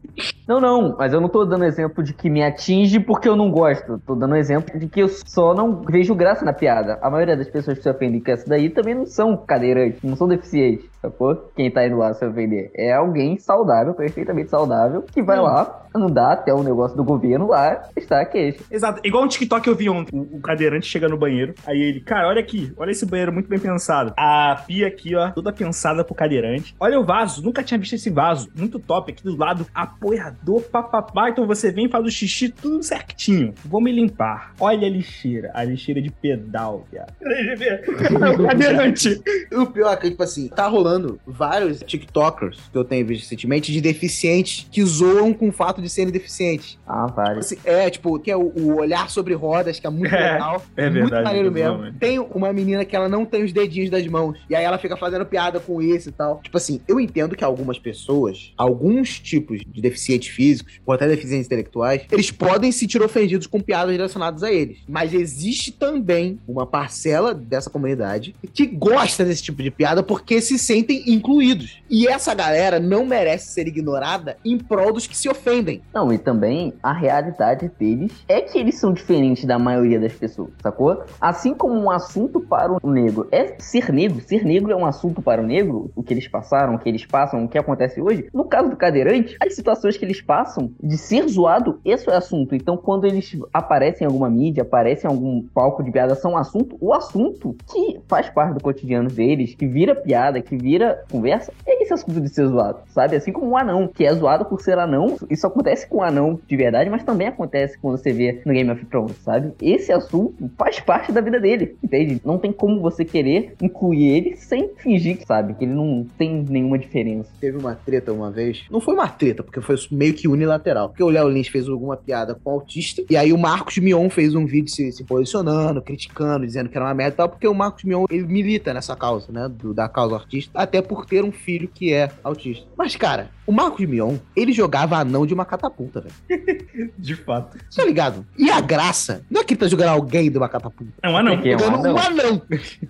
[0.46, 3.50] Não, não, mas eu não tô dando exemplo de que me atinge porque eu não
[3.50, 3.98] gosto.
[4.07, 6.98] Tô dando exemplo de que eu só não vejo graça na piada.
[7.00, 10.16] A maioria das pessoas que se ofendem com essa daí também não são cadeirantes, não
[10.16, 11.50] são deficientes, sacou?
[11.57, 16.33] Quem tá indo lá se ofender é alguém saudável, perfeitamente saudável, que vai lá andar
[16.33, 18.64] até o negócio do governo lá, está a queixa.
[18.70, 19.00] Exato.
[19.05, 20.18] Igual um TikTok eu vi ontem.
[20.18, 21.55] O, cadeirante chega no banheiro.
[21.64, 22.72] Aí ele, cara, olha aqui.
[22.77, 24.12] Olha esse banheiro muito bem pensado.
[24.16, 26.74] A pia aqui, ó, toda pensada pro cadeirante.
[26.81, 27.42] Olha o vaso.
[27.42, 28.48] Nunca tinha visto esse vaso.
[28.57, 29.12] Muito top.
[29.12, 29.66] Aqui do lado,
[30.04, 31.30] apoiador, papapá.
[31.30, 33.54] Então você vem, faz o xixi tudo certinho.
[33.64, 34.54] Vou me limpar.
[34.60, 35.50] Olha a lixeira.
[35.54, 37.12] A lixeira de pedal, viado.
[37.22, 37.82] É
[38.38, 39.22] o cadeirante.
[39.52, 43.72] O pior é que, tipo assim, tá rolando vários TikTokers que eu tenho visto recentemente
[43.72, 46.78] de deficientes que zoam com o fato de serem deficientes.
[46.86, 47.46] Ah, vários.
[47.46, 50.62] Assim, é, tipo, que é o, o olhar sobre rodas, que é muito É, legal.
[50.76, 51.98] é muito verdade, maneiro muito bom, mesmo.
[51.98, 54.38] Tem uma menina que ela não tem os dedinhos das mãos.
[54.50, 56.40] E aí ela fica fazendo piada com isso e tal.
[56.42, 61.46] Tipo assim, eu entendo que algumas pessoas, alguns tipos de deficientes físicos, ou até deficientes
[61.46, 64.78] intelectuais, eles podem se sentir ofendidos com piadas direcionadas a eles.
[64.88, 70.59] Mas existe também uma parcela dessa comunidade que gosta desse tipo de piada porque se
[70.59, 71.83] sentem incluídos.
[71.88, 75.83] E essa galera não merece ser ignorada em prol dos que se ofendem.
[75.92, 80.50] Não, e também a realidade deles é que eles são diferentes da maioria das pessoas,
[80.62, 81.04] sacou?
[81.20, 85.22] Assim como um assunto para o negro é ser negro, ser negro é um assunto
[85.22, 88.26] para o negro, o que eles passaram, o que eles passam, o que acontece hoje.
[88.33, 92.54] No caso do cadeirante, as situações que eles passam de ser zoado, esse é assunto.
[92.54, 96.36] Então, quando eles aparecem em alguma mídia, aparecem em algum palco de piada, são um
[96.36, 101.52] assunto, o assunto que faz parte do cotidiano deles, que vira piada, que vira conversa,
[101.66, 103.16] é esse assunto de ser zoado, sabe?
[103.16, 106.40] Assim como um anão, que é zoado por ser anão, isso acontece com um anão
[106.46, 109.52] de verdade, mas também acontece quando você vê no Game of Thrones, sabe?
[109.60, 112.20] Esse assunto faz parte da vida dele, entende?
[112.24, 116.78] Não tem como você querer incluir ele sem fingir sabe, que ele não tem nenhuma
[116.78, 117.30] diferença.
[117.40, 118.64] Teve uma treta uma vez.
[118.70, 120.88] Não foi uma treta, porque foi meio que unilateral.
[120.88, 124.08] Porque o Léo Lins fez alguma piada com o autista, e aí o Marcos Mion
[124.08, 127.46] fez um vídeo se, se posicionando, criticando, dizendo que era uma merda e tal, porque
[127.46, 131.24] o Marcos Mion, ele milita nessa causa, né, do, da causa autista, até por ter
[131.24, 132.66] um filho que é autista.
[132.76, 136.92] Mas, cara, o Marcos Mion, ele jogava anão de uma catapulta, velho.
[136.98, 137.58] De fato.
[137.74, 138.24] Tá ligado?
[138.38, 140.92] E a graça, não é que ele tá jogando alguém de uma catapulta.
[141.02, 141.34] É um anão.
[141.34, 141.94] É um Jogando anão.
[141.94, 142.42] um anão.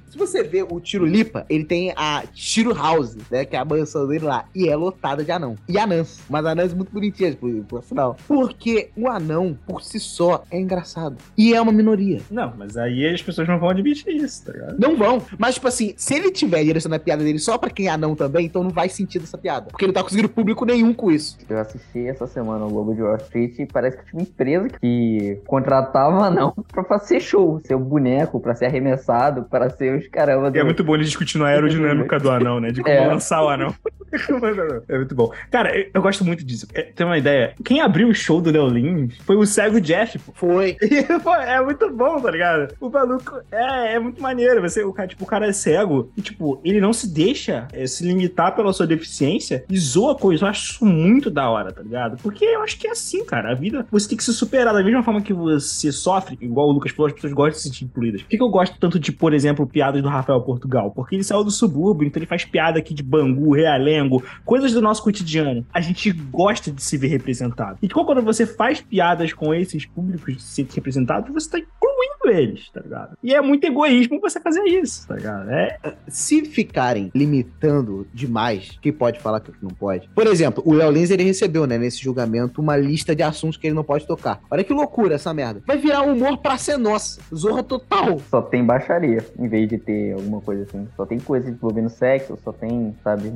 [0.08, 3.44] Se você vê o Tiro Lipa, ele tem a Tiro House, né?
[3.44, 4.44] Que é a mansão dele lá.
[4.54, 5.56] E é lotada de anão.
[5.68, 6.20] E anãs.
[6.28, 8.16] Mas anãs muito bonitinhas, por, por sinal.
[8.26, 11.16] Porque o anão, por si só, é engraçado.
[11.36, 12.20] E é uma minoria.
[12.30, 14.78] Não, mas aí as pessoas não vão admitir isso, tá ligado?
[14.78, 15.22] Não vão.
[15.38, 18.14] Mas, tipo assim, se ele tiver direcionando a piada dele só pra quem é anão
[18.14, 19.66] também, então não vai sentido essa piada.
[19.70, 21.38] Porque ele não tá conseguindo público nenhum com isso.
[21.48, 24.68] Eu assisti essa semana o Lobo de Wall Street e parece que tinha uma empresa
[24.80, 30.06] que contratava não pra fazer show, ser o boneco, pra ser arremessado, pra ser os
[30.08, 30.56] caramba do...
[30.56, 32.70] E é muito bom ele discutindo a aerodinâmica do anão, né?
[32.70, 33.06] De como É.
[33.06, 33.74] lançar o anão.
[34.88, 35.32] É muito bom.
[35.50, 36.66] Cara, eu, eu gosto muito disso.
[36.72, 37.54] É, tem uma ideia.
[37.64, 40.32] Quem abriu o show do Léo Lins foi o cego Jeff, pô.
[40.34, 40.76] Foi.
[40.94, 42.74] E, pô, é muito bom, tá ligado?
[42.80, 44.60] O maluco é, é muito maneiro.
[44.62, 47.86] Você, o cara, tipo, o cara é cego e, tipo, ele não se deixa é,
[47.86, 50.44] se limitar pela sua deficiência e zoa coisa.
[50.44, 52.16] Eu acho isso muito da hora, tá ligado?
[52.22, 53.50] Porque eu acho que é assim, cara.
[53.50, 56.72] A vida, você tem que se superar da mesma forma que você sofre, igual o
[56.72, 58.22] Lucas falou, as pessoas gostam de se sentir incluídas.
[58.22, 60.90] Por que, que eu gosto tanto de, por exemplo, piadas do Rafael Portugal?
[60.90, 64.03] Porque ele saiu do subúrbio, então ele faz piada aqui de Bangu, Realengo,
[64.44, 65.66] coisas do nosso cotidiano.
[65.72, 67.78] A gente gosta de se ver representado.
[67.82, 72.70] E quando você faz piadas com esses públicos de ser representado, você tá incluindo eles,
[72.70, 73.16] tá ligado?
[73.22, 75.50] E é muito egoísmo você fazer isso, tá ligado?
[75.50, 80.08] É, Se ficarem limitando demais, que pode falar que não pode.
[80.14, 83.66] Por exemplo, o Léo Lins, ele recebeu, né, nesse julgamento, uma lista de assuntos que
[83.66, 84.40] ele não pode tocar.
[84.50, 85.62] Olha que loucura essa merda.
[85.66, 87.20] Vai virar humor pra ser nossa.
[87.34, 88.18] Zorra total.
[88.30, 90.88] Só tem baixaria, em vez de ter alguma coisa assim.
[90.96, 93.30] Só tem coisa envolvendo sexo, só tem, sabe,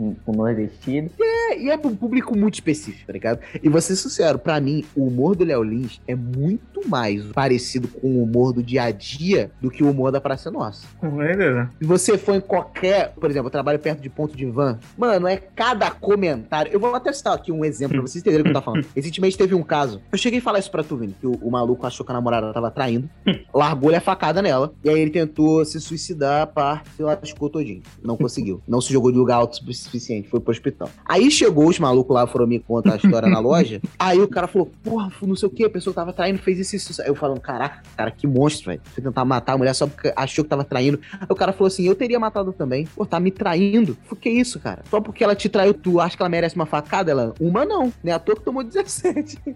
[0.59, 1.11] o nordestino.
[1.21, 3.41] É, e é pra um público muito específico, tá ligado?
[3.63, 7.89] E vou ser sincero, pra mim, o humor do Léo Lins é muito mais parecido
[7.89, 10.87] com o humor do dia a dia do que o humor da Praça Nossa.
[10.99, 11.71] com certeza.
[11.81, 15.27] Se você for em qualquer, por exemplo, eu trabalho perto de ponto de van, mano,
[15.27, 16.73] é cada comentário.
[16.73, 18.87] Eu vou até citar aqui um exemplo pra vocês entenderem o que eu tô falando.
[18.95, 20.01] Recentemente teve um caso.
[20.11, 22.15] Eu cheguei a falar isso pra tu, Vini, que o, o maluco achou que a
[22.15, 23.09] namorada tava traindo,
[23.55, 27.83] largou-lhe a facada nela, e aí ele tentou se suicidar, pá, se lascou todinho.
[28.03, 28.63] Não conseguiu.
[28.67, 30.91] Não se jogou de lugar alto o suficiente, foi pro hospital.
[31.05, 33.81] Aí chegou os malucos lá, foram me contar a história na loja.
[33.99, 36.77] Aí o cara falou, porra, não sei o que, a pessoa tava traindo fez isso
[36.77, 37.03] isso.
[37.03, 38.81] Aí eu falando, caraca, cara, que monstro, velho.
[38.85, 41.01] Foi tentar matar a mulher só porque achou que tava traindo.
[41.13, 42.87] Aí o cara falou assim, eu teria matado também.
[42.87, 43.97] Pô, tá me traindo.
[44.05, 44.83] Falei, que isso, cara?
[44.91, 47.11] Só porque ela te traiu, tu acha que ela merece uma facada?
[47.11, 47.93] Ela, uma não.
[48.03, 49.39] Nem à toa que tomou 17.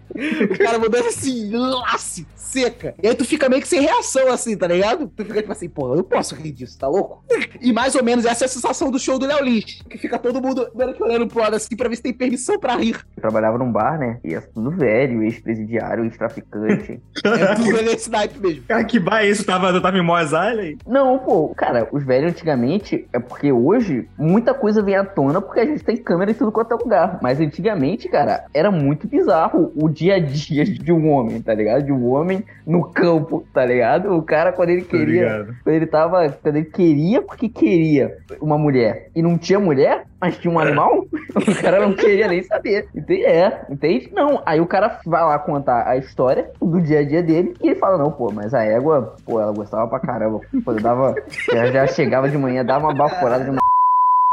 [0.50, 2.94] o cara mandou assim, lace, seca.
[3.02, 5.10] E aí tu fica meio que sem reação, assim, tá ligado?
[5.16, 7.24] Tu fica tipo assim, pô, eu não posso rir disso, tá louco?
[7.60, 9.82] E mais ou menos essa é a sensação do show do Léo Lins.
[9.88, 12.58] Que fica todo mundo meio que olhando pro lado assim pra ver se tem permissão
[12.58, 12.96] pra rir.
[13.16, 14.18] Eu trabalhava num bar, né?
[14.24, 17.00] E é tudo velho, ex-presidiário, ex-traficante.
[17.24, 18.64] É tudo nesse naipe mesmo.
[18.64, 19.44] Cara, que bar é isso?
[19.44, 20.76] Tava, tava em Eisley?
[20.86, 25.60] Não, pô, cara, os velhos antigamente é porque hoje muita coisa vem à tona porque
[25.60, 27.18] a gente tem câmera em tudo quanto é lugar.
[27.22, 31.84] Mas antigamente, cara, era muito bizarro o dia a dia de um homem, tá ligado?
[31.84, 34.12] De um homem no campo, tá ligado?
[34.14, 35.46] O cara, quando ele queria.
[35.62, 36.28] Quando ele tava.
[36.30, 41.04] Quando ele queria porque queria uma mulher e não tinha mulher, mas tinha um animal,
[41.34, 42.88] o cara não queria nem saber.
[42.94, 43.24] Entende?
[43.24, 44.08] É, entende?
[44.14, 44.40] Não.
[44.46, 47.74] Aí o cara vai lá contar a história do dia a dia dele e ele
[47.74, 50.38] fala: Não, pô, mas a égua, pô, ela gostava pra caramba.
[50.64, 51.16] Pô, eu dava.
[51.52, 53.60] Ela já chegava de manhã, dava uma baforada de uma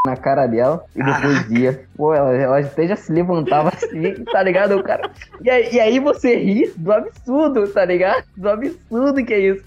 [0.07, 1.89] na cara dela e depois ia.
[1.95, 4.77] Pô, ela, ela até já se levantava assim, tá ligado?
[4.77, 5.11] O cara.
[5.41, 8.23] E aí, e aí você ri do absurdo, tá ligado?
[8.37, 9.63] Do absurdo que é isso.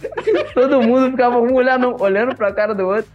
[0.55, 3.11] Todo mundo ficava um olhando, olhando pra cara do outro.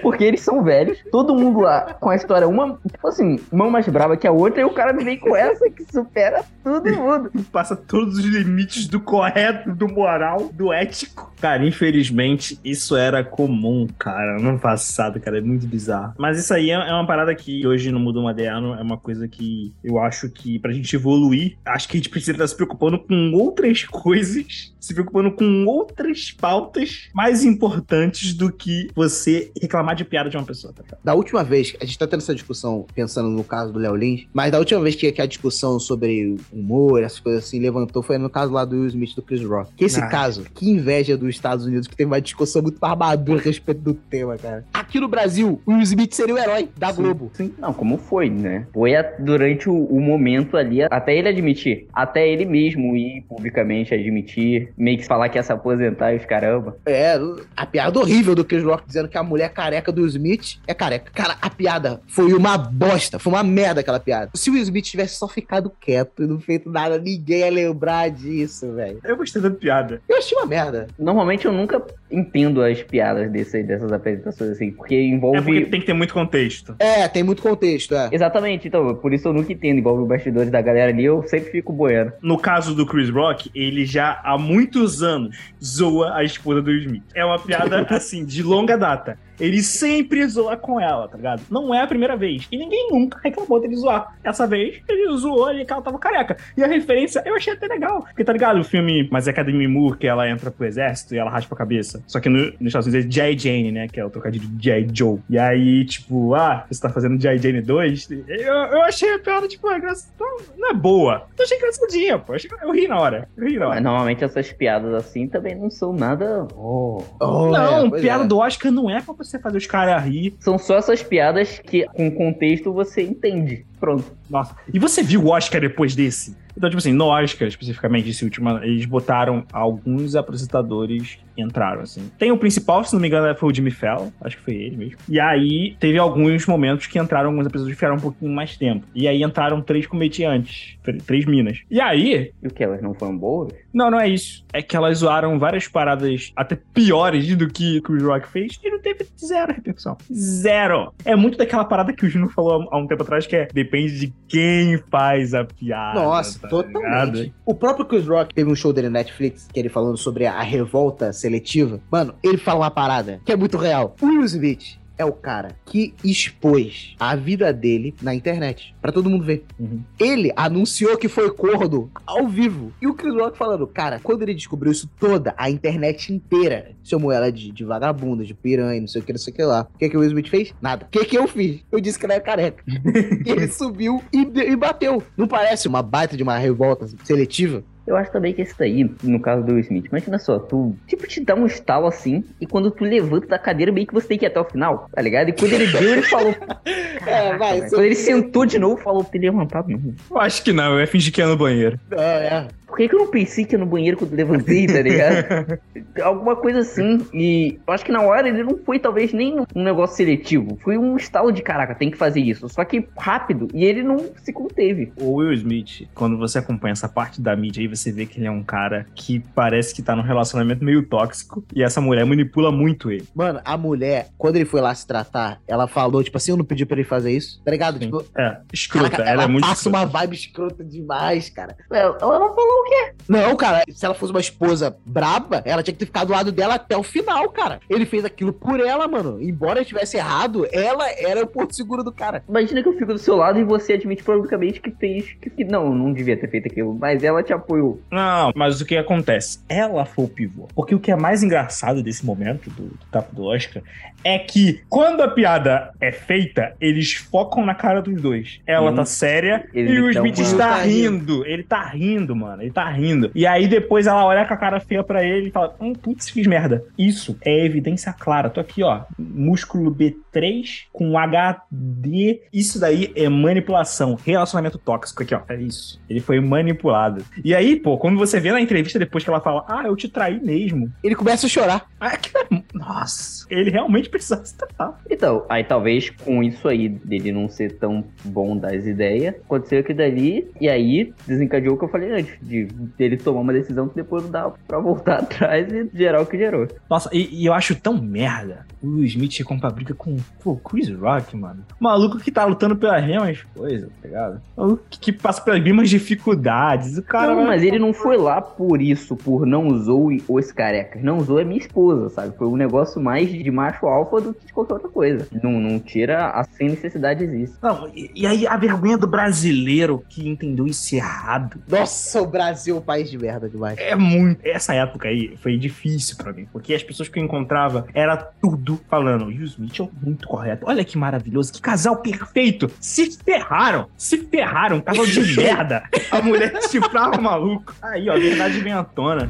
[0.00, 0.98] Porque eles são velhos.
[1.12, 4.62] Todo mundo lá com a história, uma, tipo assim, uma mais brava que a outra,
[4.62, 7.30] e o cara vem com essa que supera todo mundo.
[7.52, 11.30] Passa todos os limites do correto, do moral, do ético.
[11.38, 16.14] Cara, infelizmente, isso era comum, cara, no passado, cara, é muito bizarro.
[16.16, 19.26] Mas isso aí é é uma parada que hoje no mundo moderno é uma coisa
[19.28, 22.98] que eu acho que pra gente evoluir, acho que a gente precisa estar se preocupando
[22.98, 30.04] com outras coisas, se preocupando com outras pautas mais importantes do que você reclamar de
[30.04, 30.96] piada de uma pessoa, tá?
[31.02, 34.26] Da última vez, a gente tá tendo essa discussão pensando no caso do Léo Lins,
[34.32, 38.18] mas da última vez que, que a discussão sobre humor, essas coisas assim, levantou, foi
[38.18, 39.72] no caso lá do Will Smith do Chris Rock.
[39.76, 40.08] Que esse Ah.
[40.08, 43.80] caso, que inveja dos Estados Unidos, que teve uma discussão muito mais madura a respeito
[43.80, 44.64] do tema, cara.
[44.74, 47.30] Aqui no Brasil, o Will Smith seria o herói herói da Globo.
[47.34, 48.66] Sim, não, como foi, né?
[48.72, 53.94] Foi a- durante o, o momento ali, até ele admitir, até ele mesmo ir publicamente
[53.94, 56.76] admitir, meio que falar que ia se aposentar e os caramba.
[56.86, 57.18] É,
[57.56, 61.10] a piada horrível do Chris Rock dizendo que a mulher careca do Smith é careca.
[61.12, 64.30] Cara, a piada foi uma bosta, foi uma merda aquela piada.
[64.34, 68.72] Se o Smith tivesse só ficado quieto e não feito nada, ninguém ia lembrar disso,
[68.74, 68.98] velho.
[69.04, 70.00] Eu gostei da piada.
[70.08, 70.88] Eu achei uma merda.
[70.98, 75.38] Normalmente eu nunca entendo as piadas desse, dessas apresentações assim, porque envolve.
[75.38, 76.41] É porque tem que ter muito contexto.
[76.78, 78.08] É, tem muito contexto, é.
[78.12, 81.50] Exatamente, então, por isso eu nunca entendo, envolve os bastidores da galera ali, eu sempre
[81.50, 82.12] fico boiando.
[82.22, 87.04] No caso do Chris Rock, ele já há muitos anos zoa a esposa do Smith.
[87.14, 89.18] É uma piada, assim, de longa data.
[89.42, 91.42] Ele sempre zoa com ela, tá ligado?
[91.50, 92.46] Não é a primeira vez.
[92.50, 94.16] E ninguém nunca reclamou dele zoar.
[94.22, 96.36] Essa vez, ele zoou ali que ela tava careca.
[96.56, 98.02] E a referência eu achei até legal.
[98.02, 98.60] Porque tá ligado?
[98.60, 101.58] O filme Mas é Academy Moore, que ela entra pro exército e ela raspa a
[101.58, 102.02] cabeça.
[102.06, 103.38] Só que no, nos Estados Unidos é J.
[103.38, 103.88] Jane, né?
[103.88, 104.88] Que é o trocadilho de J.
[104.92, 105.18] Joe.
[105.28, 107.36] E aí, tipo, ah, você tá fazendo J.
[107.38, 108.10] Jane 2?
[108.28, 111.26] Eu, eu achei a piada, tipo, a graça, não, não é boa.
[111.36, 112.32] Eu achei engraçadinha, pô.
[112.32, 113.28] Eu, achei- eu ri na hora.
[113.36, 113.74] Eu ri na hora.
[113.74, 116.46] Mas normalmente essas piadas assim também não são nada.
[116.56, 117.02] Oh.
[117.20, 118.26] não, é, piada é.
[118.26, 120.34] do Oscar não é pra você fazer os caras rir.
[120.40, 123.64] São só essas piadas que, com contexto, você entende.
[123.78, 124.04] Pronto.
[124.28, 124.54] Nossa.
[124.72, 126.36] E você viu o Oscar depois desse?
[126.56, 132.10] Então, tipo assim, no Oscar, especificamente, esse último, eles botaram alguns apresentadores que entraram, assim.
[132.18, 134.10] Tem o principal, se não me engano, foi o Jimmy Fallon.
[134.20, 134.98] Acho que foi ele mesmo.
[135.08, 138.86] E aí, teve alguns momentos que entraram alguns apresentadores que ficaram um pouquinho mais tempo.
[138.94, 140.76] E aí entraram três comediantes.
[140.82, 141.60] tr- Três minas.
[141.70, 142.32] E aí...
[142.42, 142.62] E o que?
[142.62, 143.52] Elas não foram boas?
[143.72, 144.44] Não, não é isso.
[144.52, 148.70] É que elas zoaram várias paradas até piores do que o Chris Rock fez e
[148.70, 149.96] não teve zero repercussão.
[150.12, 150.92] Zero.
[151.04, 153.98] É muito daquela parada que o Juno falou há um tempo atrás, que é depende
[153.98, 155.98] de quem faz a piada.
[156.00, 157.12] Nossa, tá totalmente.
[157.12, 157.34] ligado?
[157.46, 160.40] O próprio Chris Rock teve um show dele na Netflix, que ele falando sobre a
[160.42, 161.80] revolta seletiva.
[161.90, 163.96] Mano, ele fala uma parada que é muito real.
[164.00, 169.08] O Will Smith é o cara que expôs a vida dele na internet, Pra todo
[169.08, 169.44] mundo ver.
[169.58, 169.80] Uhum.
[169.98, 172.72] Ele anunciou que foi corno ao vivo.
[172.80, 177.12] E o Chris Rock falando, cara, quando ele descobriu isso toda, a internet inteira chamou
[177.12, 179.68] ela de, de vagabunda, de piranha, não sei o que, não sei o que lá.
[179.72, 180.52] O que, que o Will Smith fez?
[180.60, 180.86] Nada.
[180.86, 181.60] O que, que eu fiz?
[181.70, 182.64] Eu disse que ela era careca.
[183.24, 185.02] ele subiu e, e bateu.
[185.16, 187.62] Não parece uma baita de uma revolta seletiva?
[187.86, 191.06] Eu acho também que esse daí, no caso do Will Smith, imagina só, tu, tipo,
[191.06, 194.18] te dá um estalo assim, e quando tu levanta da cadeira, meio que você tem
[194.18, 195.30] que ir até o final, tá ligado?
[195.30, 196.34] E quando ele deu, ele falou.
[197.04, 197.68] É, vai.
[197.68, 199.92] Quando ele sentou de novo, falou pra ele levantar, não.
[200.08, 201.78] Eu acho que não, eu ia fingir que ia no banheiro.
[201.90, 202.48] É, é.
[202.72, 205.60] Por que, que eu não pensei que ia no banheiro quando levantei, tá ligado?
[206.02, 207.06] Alguma coisa assim.
[207.12, 210.56] E eu acho que na hora ele não foi, talvez, nem um negócio seletivo.
[210.64, 212.48] Foi um estalo de caraca, tem que fazer isso.
[212.48, 213.48] Só que rápido.
[213.52, 214.90] E ele não se conteve.
[214.98, 218.26] O Will Smith, quando você acompanha essa parte da mídia aí, você vê que ele
[218.26, 222.50] é um cara que parece que tá num relacionamento meio tóxico e essa mulher manipula
[222.50, 223.06] muito ele.
[223.14, 226.44] Mano, a mulher, quando ele foi lá se tratar, ela falou, tipo assim, eu não
[226.46, 227.74] pedi pra ele fazer isso, tá ligado?
[227.74, 227.84] Sim.
[227.90, 229.76] Tipo, É, escrota, caraca, ela, é muito passa escrota.
[229.78, 231.54] uma vibe escrota demais, cara.
[231.70, 232.92] Ela, ela não falou o quê?
[233.08, 236.32] Não, cara, se ela fosse uma esposa braba, ela tinha que ter ficado do lado
[236.32, 237.60] dela até o final, cara.
[237.68, 239.20] Ele fez aquilo por ela, mano.
[239.20, 242.22] Embora ele tivesse errado, ela era o porto seguro do cara.
[242.28, 245.12] Imagina que eu fico do seu lado e você admite publicamente que fez.
[245.20, 246.74] Que, que não, não devia ter feito aquilo.
[246.74, 247.80] Mas ela te apoiou.
[247.90, 249.40] Não, mas o que acontece?
[249.48, 250.48] Ela foi o pivô.
[250.54, 253.62] Porque o que é mais engraçado desse momento do, do tapa do Oscar
[254.04, 258.40] é que quando a piada é feita, eles focam na cara dos dois.
[258.46, 258.74] Ela Hum.
[258.74, 260.92] tá séria Ele e o Smith uma- está Tá rindo.
[261.22, 261.26] rindo.
[261.26, 262.42] Ele tá rindo, mano.
[262.42, 263.10] Ele tá rindo.
[263.14, 266.08] E aí depois ela olha com a cara feia pra ele e fala: Hum, putz,
[266.10, 266.64] fiz merda.
[266.78, 268.28] Isso é evidência clara.
[268.30, 268.82] Tô aqui, ó.
[268.98, 272.20] Músculo B3 com HD.
[272.32, 273.96] Isso daí é manipulação.
[274.04, 275.20] Relacionamento tóxico aqui, ó.
[275.28, 275.80] É isso.
[275.88, 277.04] Ele foi manipulado.
[277.24, 279.88] E aí, pô, quando você vê na entrevista depois que ela fala: Ah, eu te
[279.88, 280.72] traí mesmo.
[280.82, 281.66] Ele começa a chorar.
[281.80, 282.12] Ah, que-
[282.54, 284.80] Nossa, ele realmente precisava se tratar.
[284.90, 289.78] Então, aí talvez com isso aí, dele não ser tão bom das ideias, aconteceu aquilo
[289.78, 293.76] dali, e aí desencadeou o que eu falei antes, de dele tomar uma decisão que
[293.76, 296.48] depois não dá pra voltar atrás e gerar o que gerou.
[296.68, 300.36] Nossa, e, e eu acho tão merda o Will Smith ir comprar briga com pô,
[300.36, 301.44] Chris Rock, mano.
[301.60, 304.20] O maluco que tá lutando pelas mesmas coisas, tá ligado?
[304.36, 306.78] O maluco que, passa pelas mesmas dificuldades.
[306.78, 307.14] O cara.
[307.14, 310.82] não, mas ele não foi lá por isso, por não usou os carecas.
[310.82, 312.16] Não usou é minha esposa, sabe?
[312.16, 315.06] Foi um negócio mais de macho alfa do que de qualquer outra coisa.
[315.22, 317.36] Não, não tira a sem necessidade existe.
[317.42, 321.42] Não, e, e aí a vergonha do brasileiro que entendeu isso errado.
[321.48, 323.58] Nossa, o Brasil é um país de merda demais.
[323.58, 324.20] É muito.
[324.24, 328.60] Essa época aí foi difícil pra mim, porque as pessoas que eu encontrava era tudo
[328.68, 329.06] falando.
[329.06, 330.46] Will Smith é muito correto.
[330.46, 332.50] Olha que maravilhoso, que casal perfeito.
[332.60, 335.64] Se ferraram, se ferraram, casal de merda.
[335.90, 337.54] A mulher chifrava o maluco.
[337.62, 339.08] Aí, ó, a verdade vem à tona.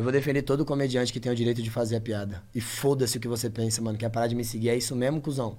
[0.00, 2.42] Eu vou defender todo comediante que tem o direito de fazer a piada.
[2.54, 3.98] E foda-se o que você pensa, mano.
[3.98, 4.70] Quer parar de me seguir?
[4.70, 5.58] É isso mesmo, cuzão?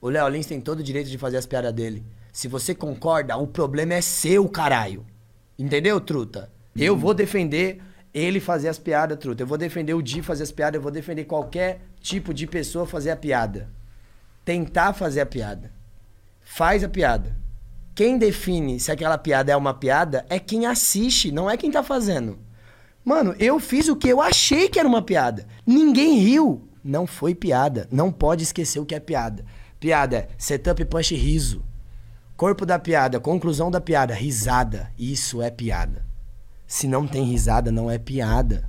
[0.00, 2.04] O Léo Lins tem todo o direito de fazer as piadas dele.
[2.32, 5.04] Se você concorda, o problema é seu, caralho.
[5.58, 6.48] Entendeu, truta?
[6.76, 7.82] Eu vou defender
[8.14, 9.42] ele fazer as piadas, truta.
[9.42, 10.76] Eu vou defender o Di fazer as piadas.
[10.76, 13.68] Eu vou defender qualquer tipo de pessoa fazer a piada.
[14.44, 15.72] Tentar fazer a piada.
[16.40, 17.36] Faz a piada.
[17.96, 21.82] Quem define se aquela piada é uma piada é quem assiste, não é quem tá
[21.82, 22.38] fazendo.
[23.04, 25.46] Mano, eu fiz o que eu achei que era uma piada.
[25.66, 26.68] Ninguém riu.
[26.84, 27.88] Não foi piada.
[27.90, 29.44] Não pode esquecer o que é piada.
[29.80, 31.64] Piada é setup, punch, riso.
[32.36, 34.92] Corpo da piada, conclusão da piada, risada.
[34.98, 36.04] Isso é piada.
[36.66, 38.68] Se não tem risada, não é piada.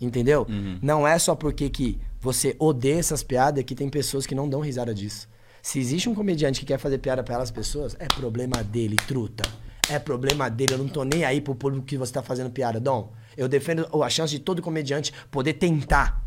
[0.00, 0.46] Entendeu?
[0.82, 4.60] Não é só porque que você odeia essas piadas que tem pessoas que não dão
[4.60, 5.28] risada disso.
[5.62, 9.48] Se existe um comediante que quer fazer piada pra elas pessoas, é problema dele, truta.
[9.88, 10.74] É problema dele.
[10.74, 13.12] Eu não tô nem aí pro público que você tá fazendo piada, Dom.
[13.36, 16.24] Eu defendo a chance de todo comediante poder tentar.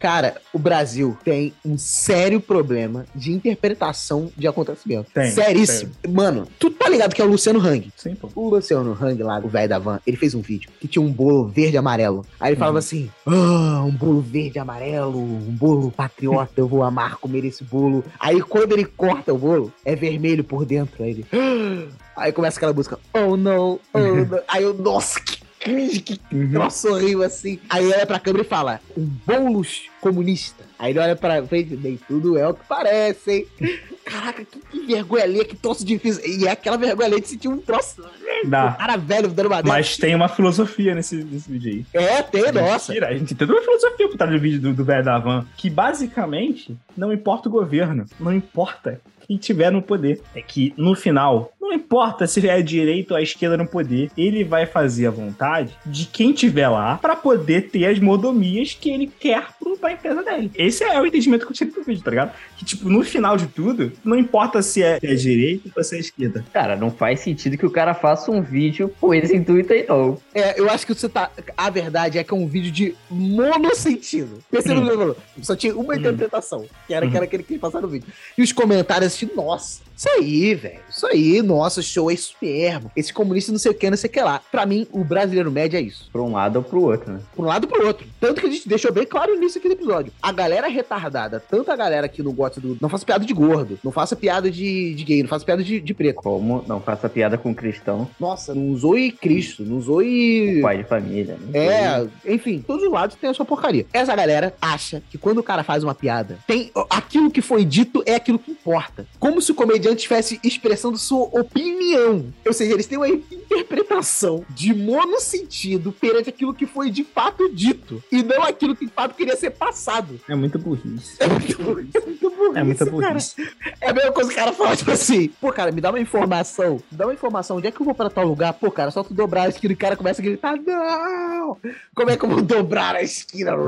[0.00, 5.10] Cara, o Brasil tem um sério problema de interpretação de acontecimento.
[5.12, 5.92] Tem, Seríssimo.
[6.08, 7.92] Mano, tu tá ligado que é o Luciano Hang?
[7.96, 8.30] Sim, pô.
[8.34, 11.12] O Luciano Hang lá, o velho da van, ele fez um vídeo que tinha um
[11.12, 12.24] bolo verde e amarelo.
[12.40, 16.82] Aí ele falava assim: Ah, um bolo verde e amarelo, um bolo patriota, eu vou
[16.82, 18.02] amar comer esse bolo.
[18.18, 21.04] Aí quando ele corta o bolo, é vermelho por dentro.
[21.04, 21.26] Aí ele.
[21.32, 21.86] "Ah."
[22.16, 24.40] Aí começa aquela música, oh no, oh no.
[24.48, 26.18] Aí eu, nossa, que cringe, que
[26.50, 27.60] troço horrível assim.
[27.68, 30.64] Aí ele olha pra câmera e fala: um bolos comunista.
[30.78, 33.46] Aí ele olha pra frente, nem tudo é o que parece, hein?
[34.02, 36.24] Caraca, que, que vergonha ali, que troço difícil.
[36.26, 38.02] E é aquela vergonha ali de sentir um troço.
[38.44, 38.66] Dá.
[38.66, 39.62] Um cara velho dando uma.
[39.62, 42.02] Mas tem uma filosofia nesse, nesse vídeo aí.
[42.02, 42.92] É, tem, nossa.
[42.92, 45.18] Mentira, a gente tem toda uma filosofia por trás do vídeo do, do velho da
[45.18, 49.00] van, que basicamente não importa o governo, não importa
[49.30, 50.20] quem tiver no poder.
[50.34, 54.10] É que no final, não importa se é a direita ou a esquerda no poder,
[54.18, 58.90] ele vai fazer a vontade de quem tiver lá pra poder ter as modomias que
[58.90, 60.50] ele quer pro- pra empresa dele.
[60.56, 62.32] Esse é o entendimento que eu tive do vídeo, tá ligado?
[62.58, 65.94] Que, tipo, no final de tudo, não importa se é, se é direita ou se
[65.96, 66.44] é esquerda.
[66.52, 70.18] Cara, não faz sentido que o cara faça um vídeo com esse intuito aí, não.
[70.34, 71.30] É, eu acho que você tá.
[71.56, 74.38] A verdade é que é um vídeo de monossentido.
[74.50, 75.16] Percebeu o que ele falou?
[75.42, 78.08] Só tinha uma interpretação, que era, que era aquele que ele passava no vídeo.
[78.36, 80.80] E os comentários assim, nossa, isso aí, velho.
[80.88, 82.90] Isso aí, nossa, show é mesmo.
[82.96, 84.40] Esse comunista não sei o que, não sei o que lá.
[84.50, 86.08] Pra mim, o brasileiro médio é isso.
[86.10, 87.20] Pra um lado ou pro outro, né?
[87.36, 88.06] Por um lado e pro outro.
[88.18, 90.10] Tanto que a gente deixou bem claro nisso aqui do episódio.
[90.22, 92.78] A galera retardada, tanto a galera que não gosta do.
[92.80, 95.78] Não faça piada de gordo, não faça piada de, de gay, não faça piada de,
[95.78, 96.16] de preto.
[96.16, 100.60] Como não faça piada com cristão, Nossa, não usou e Cristo, não usou e.
[100.62, 101.36] pai de família.
[101.38, 101.58] né?
[101.58, 103.84] É, enfim, todos os lados tem a sua porcaria.
[103.92, 108.02] Essa galera acha que quando o cara faz uma piada, tem aquilo que foi dito
[108.06, 109.06] é aquilo que importa.
[109.18, 112.32] Como se o comediante estivesse expressando sua opinião.
[112.46, 118.02] Ou seja, eles têm uma interpretação de monossentido perante aquilo que foi de fato dito.
[118.10, 120.20] E não aquilo que de fato queria ser passado.
[120.28, 121.16] É muita burrice.
[121.18, 122.90] É muito burrice, é muito burrice, É muita cara.
[123.08, 123.34] burrice.
[123.80, 126.00] É a mesma coisa que o cara fala, tipo assim, pô, cara, me dá uma
[126.00, 126.80] informação.
[126.90, 128.52] Me dá uma informação, onde é que eu vou pra tal lugar?
[128.54, 131.56] Pô, cara, só tu dobrar a esquina e o cara começa a gritar, não!
[131.94, 133.50] Como é que eu vou dobrar a esquina?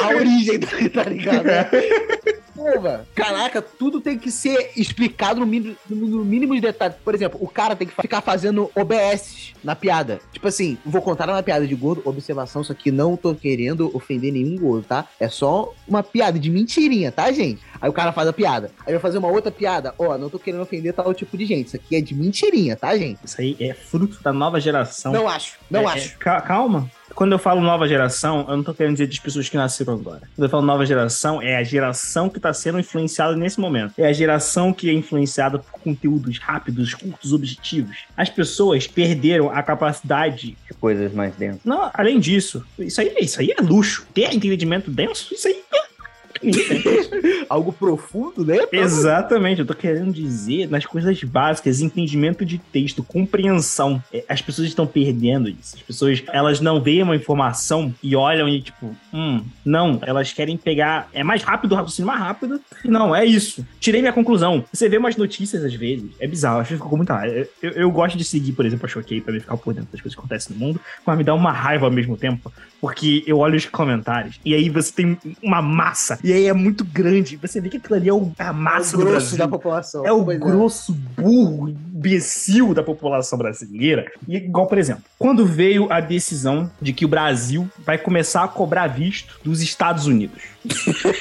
[0.00, 1.46] A origem, tá ligado?
[2.58, 6.96] Mano, caraca, tudo tem que ser explicado no mínimo, no mínimo de detalhes.
[7.04, 10.20] Por exemplo, o cara tem que ficar fazendo OBS na piada.
[10.32, 14.32] Tipo assim, vou contar uma piada de gordo, observação, isso aqui não tô querendo ofender
[14.32, 15.06] nenhum gordo, tá?
[15.20, 17.60] É só uma piada de mentirinha, tá, gente?
[17.80, 18.70] Aí o cara faz a piada.
[18.86, 19.94] Aí vai fazer uma outra piada.
[19.98, 21.68] Ó, não tô querendo ofender tal tipo de gente.
[21.68, 23.20] Isso aqui é de mentirinha, tá, gente?
[23.24, 25.12] Isso aí é fruto da nova geração.
[25.12, 26.08] Não acho, não É, acho.
[26.14, 26.90] é, ca- calma.
[27.18, 30.20] Quando eu falo nova geração, eu não tô querendo dizer das pessoas que nasceram agora.
[30.36, 33.94] Quando eu falo nova geração, é a geração que tá sendo influenciada nesse momento.
[33.98, 38.04] É a geração que é influenciada por conteúdos rápidos, curtos, objetivos.
[38.16, 40.56] As pessoas perderam a capacidade.
[40.64, 41.62] De coisas mais densas.
[41.64, 44.06] Não, além disso, isso aí, isso aí é luxo.
[44.14, 45.87] Ter entendimento denso, isso aí é.
[47.48, 48.58] Algo profundo, né?
[48.72, 54.02] Exatamente, eu tô querendo dizer nas coisas básicas, entendimento de texto, compreensão.
[54.12, 55.76] É, As pessoas estão perdendo isso.
[55.76, 60.56] As pessoas, elas não veem uma informação e olham e tipo, hum, não, elas querem
[60.56, 62.60] pegar, é mais rápido, o raciocínio mais rápido.
[62.84, 63.66] Não, é isso.
[63.80, 64.64] Tirei minha conclusão.
[64.72, 67.12] Você vê umas notícias às vezes, é bizarro, acho que ficou muito.
[67.12, 69.90] Eu, eu, eu gosto de seguir, por exemplo, a Choquei pra me ficar por dentro
[69.90, 73.24] das coisas que acontecem no mundo, mas me dá uma raiva ao mesmo tempo, porque
[73.26, 77.36] eu olho os comentários e aí você tem uma massa E aí é muito grande.
[77.36, 80.06] Você vê que aquilo ali é o- a massa o do grosso da população.
[80.06, 84.10] É o Pois grosso, burro, imbecil da população brasileira.
[84.28, 88.48] E igual, por exemplo, quando veio a decisão de que o Brasil vai começar a
[88.48, 90.42] cobrar visto dos Estados Unidos.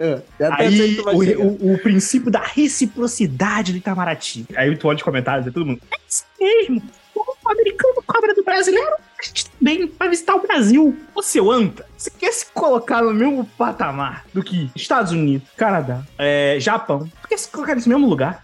[0.00, 0.22] É,
[0.52, 4.46] Aí o, o- o princípio da reciprocidade do Itamaraty.
[4.54, 5.80] Aí tu olha os comentários e todo mundo.
[5.92, 6.82] É isso mesmo.
[7.26, 8.94] O americano cobra do brasileiro.
[9.18, 10.96] A gente também vai visitar o Brasil.
[11.20, 16.56] Seu anta, você quer se colocar no mesmo patamar do que Estados Unidos, Canadá, é,
[16.58, 17.10] Japão?
[17.22, 18.42] Tu quer se colocar nesse mesmo lugar?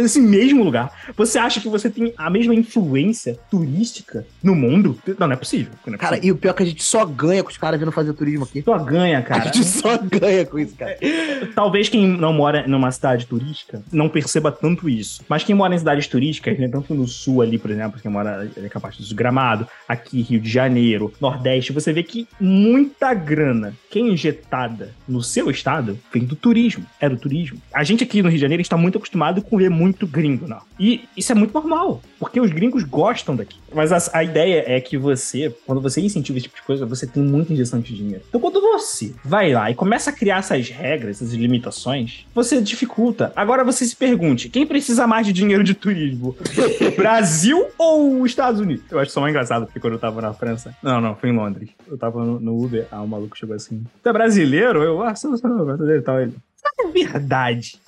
[0.00, 0.90] Nesse mesmo lugar?
[1.16, 4.98] Você acha que você tem a mesma influência turística no mundo?
[5.18, 5.72] Não, não é possível.
[5.86, 6.28] Não é Cara, possível.
[6.28, 8.44] e o pior é que a gente só ganha com os caras vindo fazer turismo
[8.44, 8.62] aqui.
[8.62, 9.42] Só ganha, cara.
[9.42, 10.96] A gente só ganha com isso, cara.
[11.54, 15.22] Talvez quem não mora numa cidade turística não perceba tanto isso.
[15.28, 18.40] Mas quem mora em cidades turísticas, né, tanto no sul ali, por exemplo, quem mora
[18.56, 23.12] ali com a parte do Gramado, aqui Rio de Janeiro, Nordeste, você vê que muita
[23.14, 26.84] grana que é injetada no seu estado vem do turismo.
[27.00, 27.58] É do turismo.
[27.72, 30.60] A gente aqui no Rio de Janeiro está muito acostumado ver muito gringo, não.
[30.78, 33.58] E isso é muito normal, porque os gringos gostam daqui.
[33.74, 37.06] Mas a, a ideia é que você, quando você incentiva esse tipo de coisa, você
[37.06, 38.22] tem muita injeção de dinheiro.
[38.28, 43.32] Então quando você vai lá e começa a criar essas regras, essas limitações, você dificulta.
[43.34, 46.36] Agora você se pergunte, quem precisa mais de dinheiro de turismo?
[46.96, 48.84] Brasil ou Estados Unidos?
[48.90, 50.74] Eu acho só mais engraçado, porque quando eu tava na França...
[50.82, 51.70] Não, não, foi em Londres.
[51.86, 54.82] Eu tava no, no Uber, aí um maluco chegou assim, tu é brasileiro?
[54.82, 56.20] Eu, ah, sou, sou brasileiro e tal.
[56.20, 56.34] Ele,
[56.78, 57.80] é verdade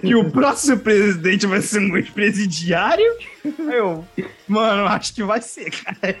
[0.00, 3.04] que o próximo presidente vai ser um ex-presidiário?
[3.58, 4.04] Eu,
[4.48, 6.16] mano, acho que vai ser, cara.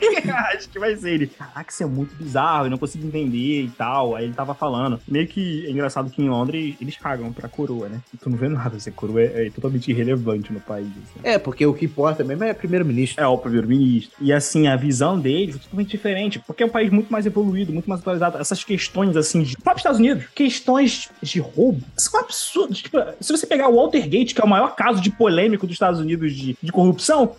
[0.54, 1.10] acho que vai ser.
[1.10, 4.14] Ele, caraca, isso é muito bizarro, eu não consigo entender e tal.
[4.14, 5.00] Aí ele tava falando.
[5.06, 8.00] Meio que é engraçado que em Londres eles cagam pra coroa, né?
[8.20, 10.88] Tu não vê nada, assim, coroa é, é totalmente irrelevante no país.
[10.88, 11.20] assim.
[11.22, 13.22] É, porque o que importa mesmo é primeiro-ministro.
[13.22, 14.16] É o primeiro-ministro.
[14.20, 17.72] E assim, a visão deles é totalmente diferente, porque é um país muito mais evoluído,
[17.72, 18.38] muito mais atualizado.
[18.38, 19.56] Essas questões, assim, de.
[19.56, 22.78] Próprios Estados Unidos, questões de roubo, são absurdas.
[22.78, 26.00] Tipo, se você pegar o Watergate, que é o maior caso de polêmico dos Estados
[26.00, 27.34] Unidos de, de corrupção,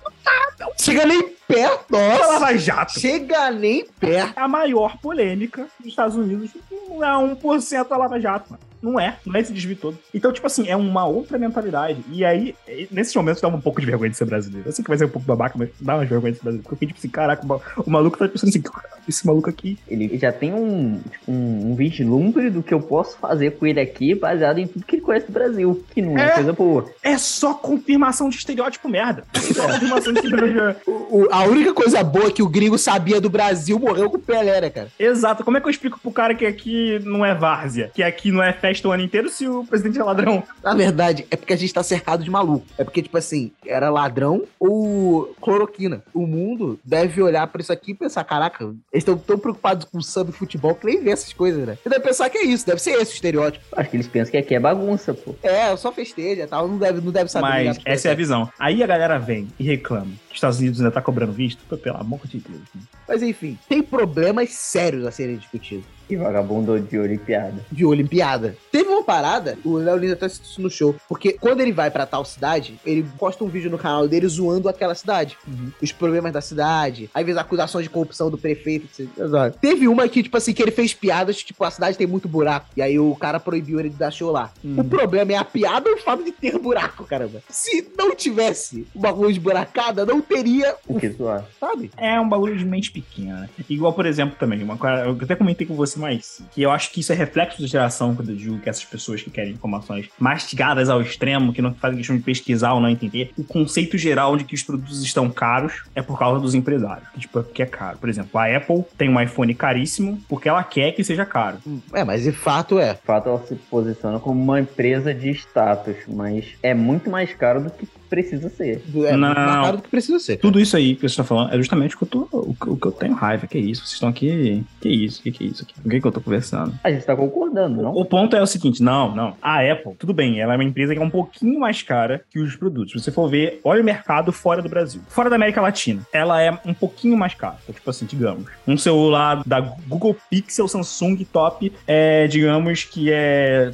[0.77, 2.27] Chega nem perto, é nossa.
[2.27, 2.99] Lava Jato.
[2.99, 4.37] Chega nem perto.
[4.37, 6.51] A maior polêmica dos Estados Unidos
[6.89, 8.66] não é 1% da Lava Jato, mano.
[8.81, 9.97] Não é, não é esse desvio todo.
[10.13, 11.99] Então, tipo assim, é uma outra mentalidade.
[12.11, 12.55] E aí,
[12.91, 14.67] nesses momentos, dá um pouco de vergonha de ser brasileiro.
[14.67, 16.63] Eu sei que vai ser um pouco babaca, mas dá uma vergonha de ser brasileiro.
[16.63, 18.63] Porque eu fiquei tipo assim, caraca, o ma- o maluco tá pensando assim,
[19.07, 19.77] esse maluco aqui.
[19.87, 23.79] Ele já tem um, tipo, um, um vislumbre do que eu posso fazer com ele
[23.79, 26.29] aqui, baseado em tudo que ele conhece do Brasil, que não é, É.
[26.31, 26.85] coisa boa.
[27.01, 29.23] É só confirmação de estereótipo merda.
[29.33, 30.91] É só confirmação de estereótipo.
[31.09, 34.59] O- a única coisa boa que o gringo sabia do Brasil morreu com o Pelé,
[34.59, 34.89] né, cara?
[34.99, 35.43] Exato.
[35.43, 37.89] Como é que eu explico pro cara que aqui não é várzea?
[37.93, 40.43] Que aqui não é festa o ano inteiro se o presidente é ladrão?
[40.61, 42.65] Na verdade, é porque a gente tá cercado de maluco.
[42.77, 46.03] É porque, tipo assim, era ladrão ou cloroquina.
[46.13, 50.01] O mundo deve olhar pra isso aqui e pensar: caraca, eles estão tão preocupados com
[50.01, 51.77] samba e futebol que nem vê essas coisas, né?
[51.85, 53.65] E deve pensar que é isso, deve ser esse o estereótipo.
[53.71, 55.35] Acho que eles pensam que aqui é bagunça, pô.
[55.41, 57.47] É, só festeja e tal, não deve, não deve saber.
[57.47, 58.49] Mas essa é a visão.
[58.59, 61.63] Aí a galera vem e reclama que os Estados Unidos ainda tá cobrando visto.
[61.69, 62.61] Pô, Pelo amor de Deus.
[62.75, 62.81] né?
[63.07, 65.85] Mas enfim, tem problemas sérios a serem discutidos.
[66.07, 67.65] Que vagabundo de Olimpiada.
[67.71, 68.55] de Olimpiada.
[68.71, 71.91] Teve uma parada, o Léo Lins até citou isso no show, porque quando ele vai
[71.91, 75.37] pra tal cidade, ele posta um vídeo no canal dele zoando aquela cidade.
[75.81, 78.85] Os problemas da cidade, às vezes acusações de corrupção do prefeito.
[78.85, 79.07] etc.
[79.17, 79.57] Exato.
[79.59, 82.67] Teve uma que, tipo assim, que ele fez piadas, tipo, a cidade tem muito buraco.
[82.75, 84.51] E aí o cara proibiu ele de dar show lá.
[84.77, 87.41] O problema é a piada ou o fato de ter buraco, caramba.
[87.49, 91.45] Se não tivesse o bagulho de buracada, não teria O que tu acha?
[91.59, 91.91] sabe?
[91.97, 93.41] É um bagulho de mente pequena.
[93.41, 93.49] né?
[93.69, 96.91] Igual, por exemplo, também, uma coisa, eu até comentei com você mais, que eu acho
[96.91, 100.09] que isso é reflexo da geração quando eu digo que essas pessoas que querem informações
[100.19, 104.37] mastigadas ao extremo, que não fazem questão de pesquisar ou não entender, o conceito geral
[104.37, 107.07] de que os produtos estão caros é por causa dos empresários.
[107.09, 107.97] Que, tipo, é porque é caro.
[107.97, 111.57] Por exemplo, a Apple tem um iPhone caríssimo porque ela quer que seja caro.
[111.93, 112.93] É, mas de fato é.
[112.93, 117.61] De fato, ela se posiciona como uma empresa de status, mas é muito mais caro
[117.61, 118.81] do que precisa ser.
[119.05, 119.33] É Não, não.
[119.35, 120.37] caro do que precisa ser.
[120.37, 122.69] Tudo isso aí que você tá falando é justamente o que eu, tô, o, que-
[122.69, 123.47] o que eu tenho raiva.
[123.47, 123.81] Que é isso?
[123.81, 124.63] Vocês estão aqui.
[124.81, 125.21] Que isso?
[125.21, 125.73] Que que é isso aqui?
[125.81, 126.73] Com quem que eu tô conversando?
[126.83, 127.91] A gente tá concordando, não?
[127.93, 129.35] O ponto é o seguinte, não, não.
[129.41, 132.39] A Apple, tudo bem, ela é uma empresa que é um pouquinho mais cara que
[132.39, 132.93] os produtos.
[132.93, 135.01] Se você for ver, olha o mercado fora do Brasil.
[135.07, 137.57] Fora da América Latina, ela é um pouquinho mais cara.
[137.63, 143.71] Então, tipo assim, digamos, um celular da Google Pixel Samsung top é, digamos que é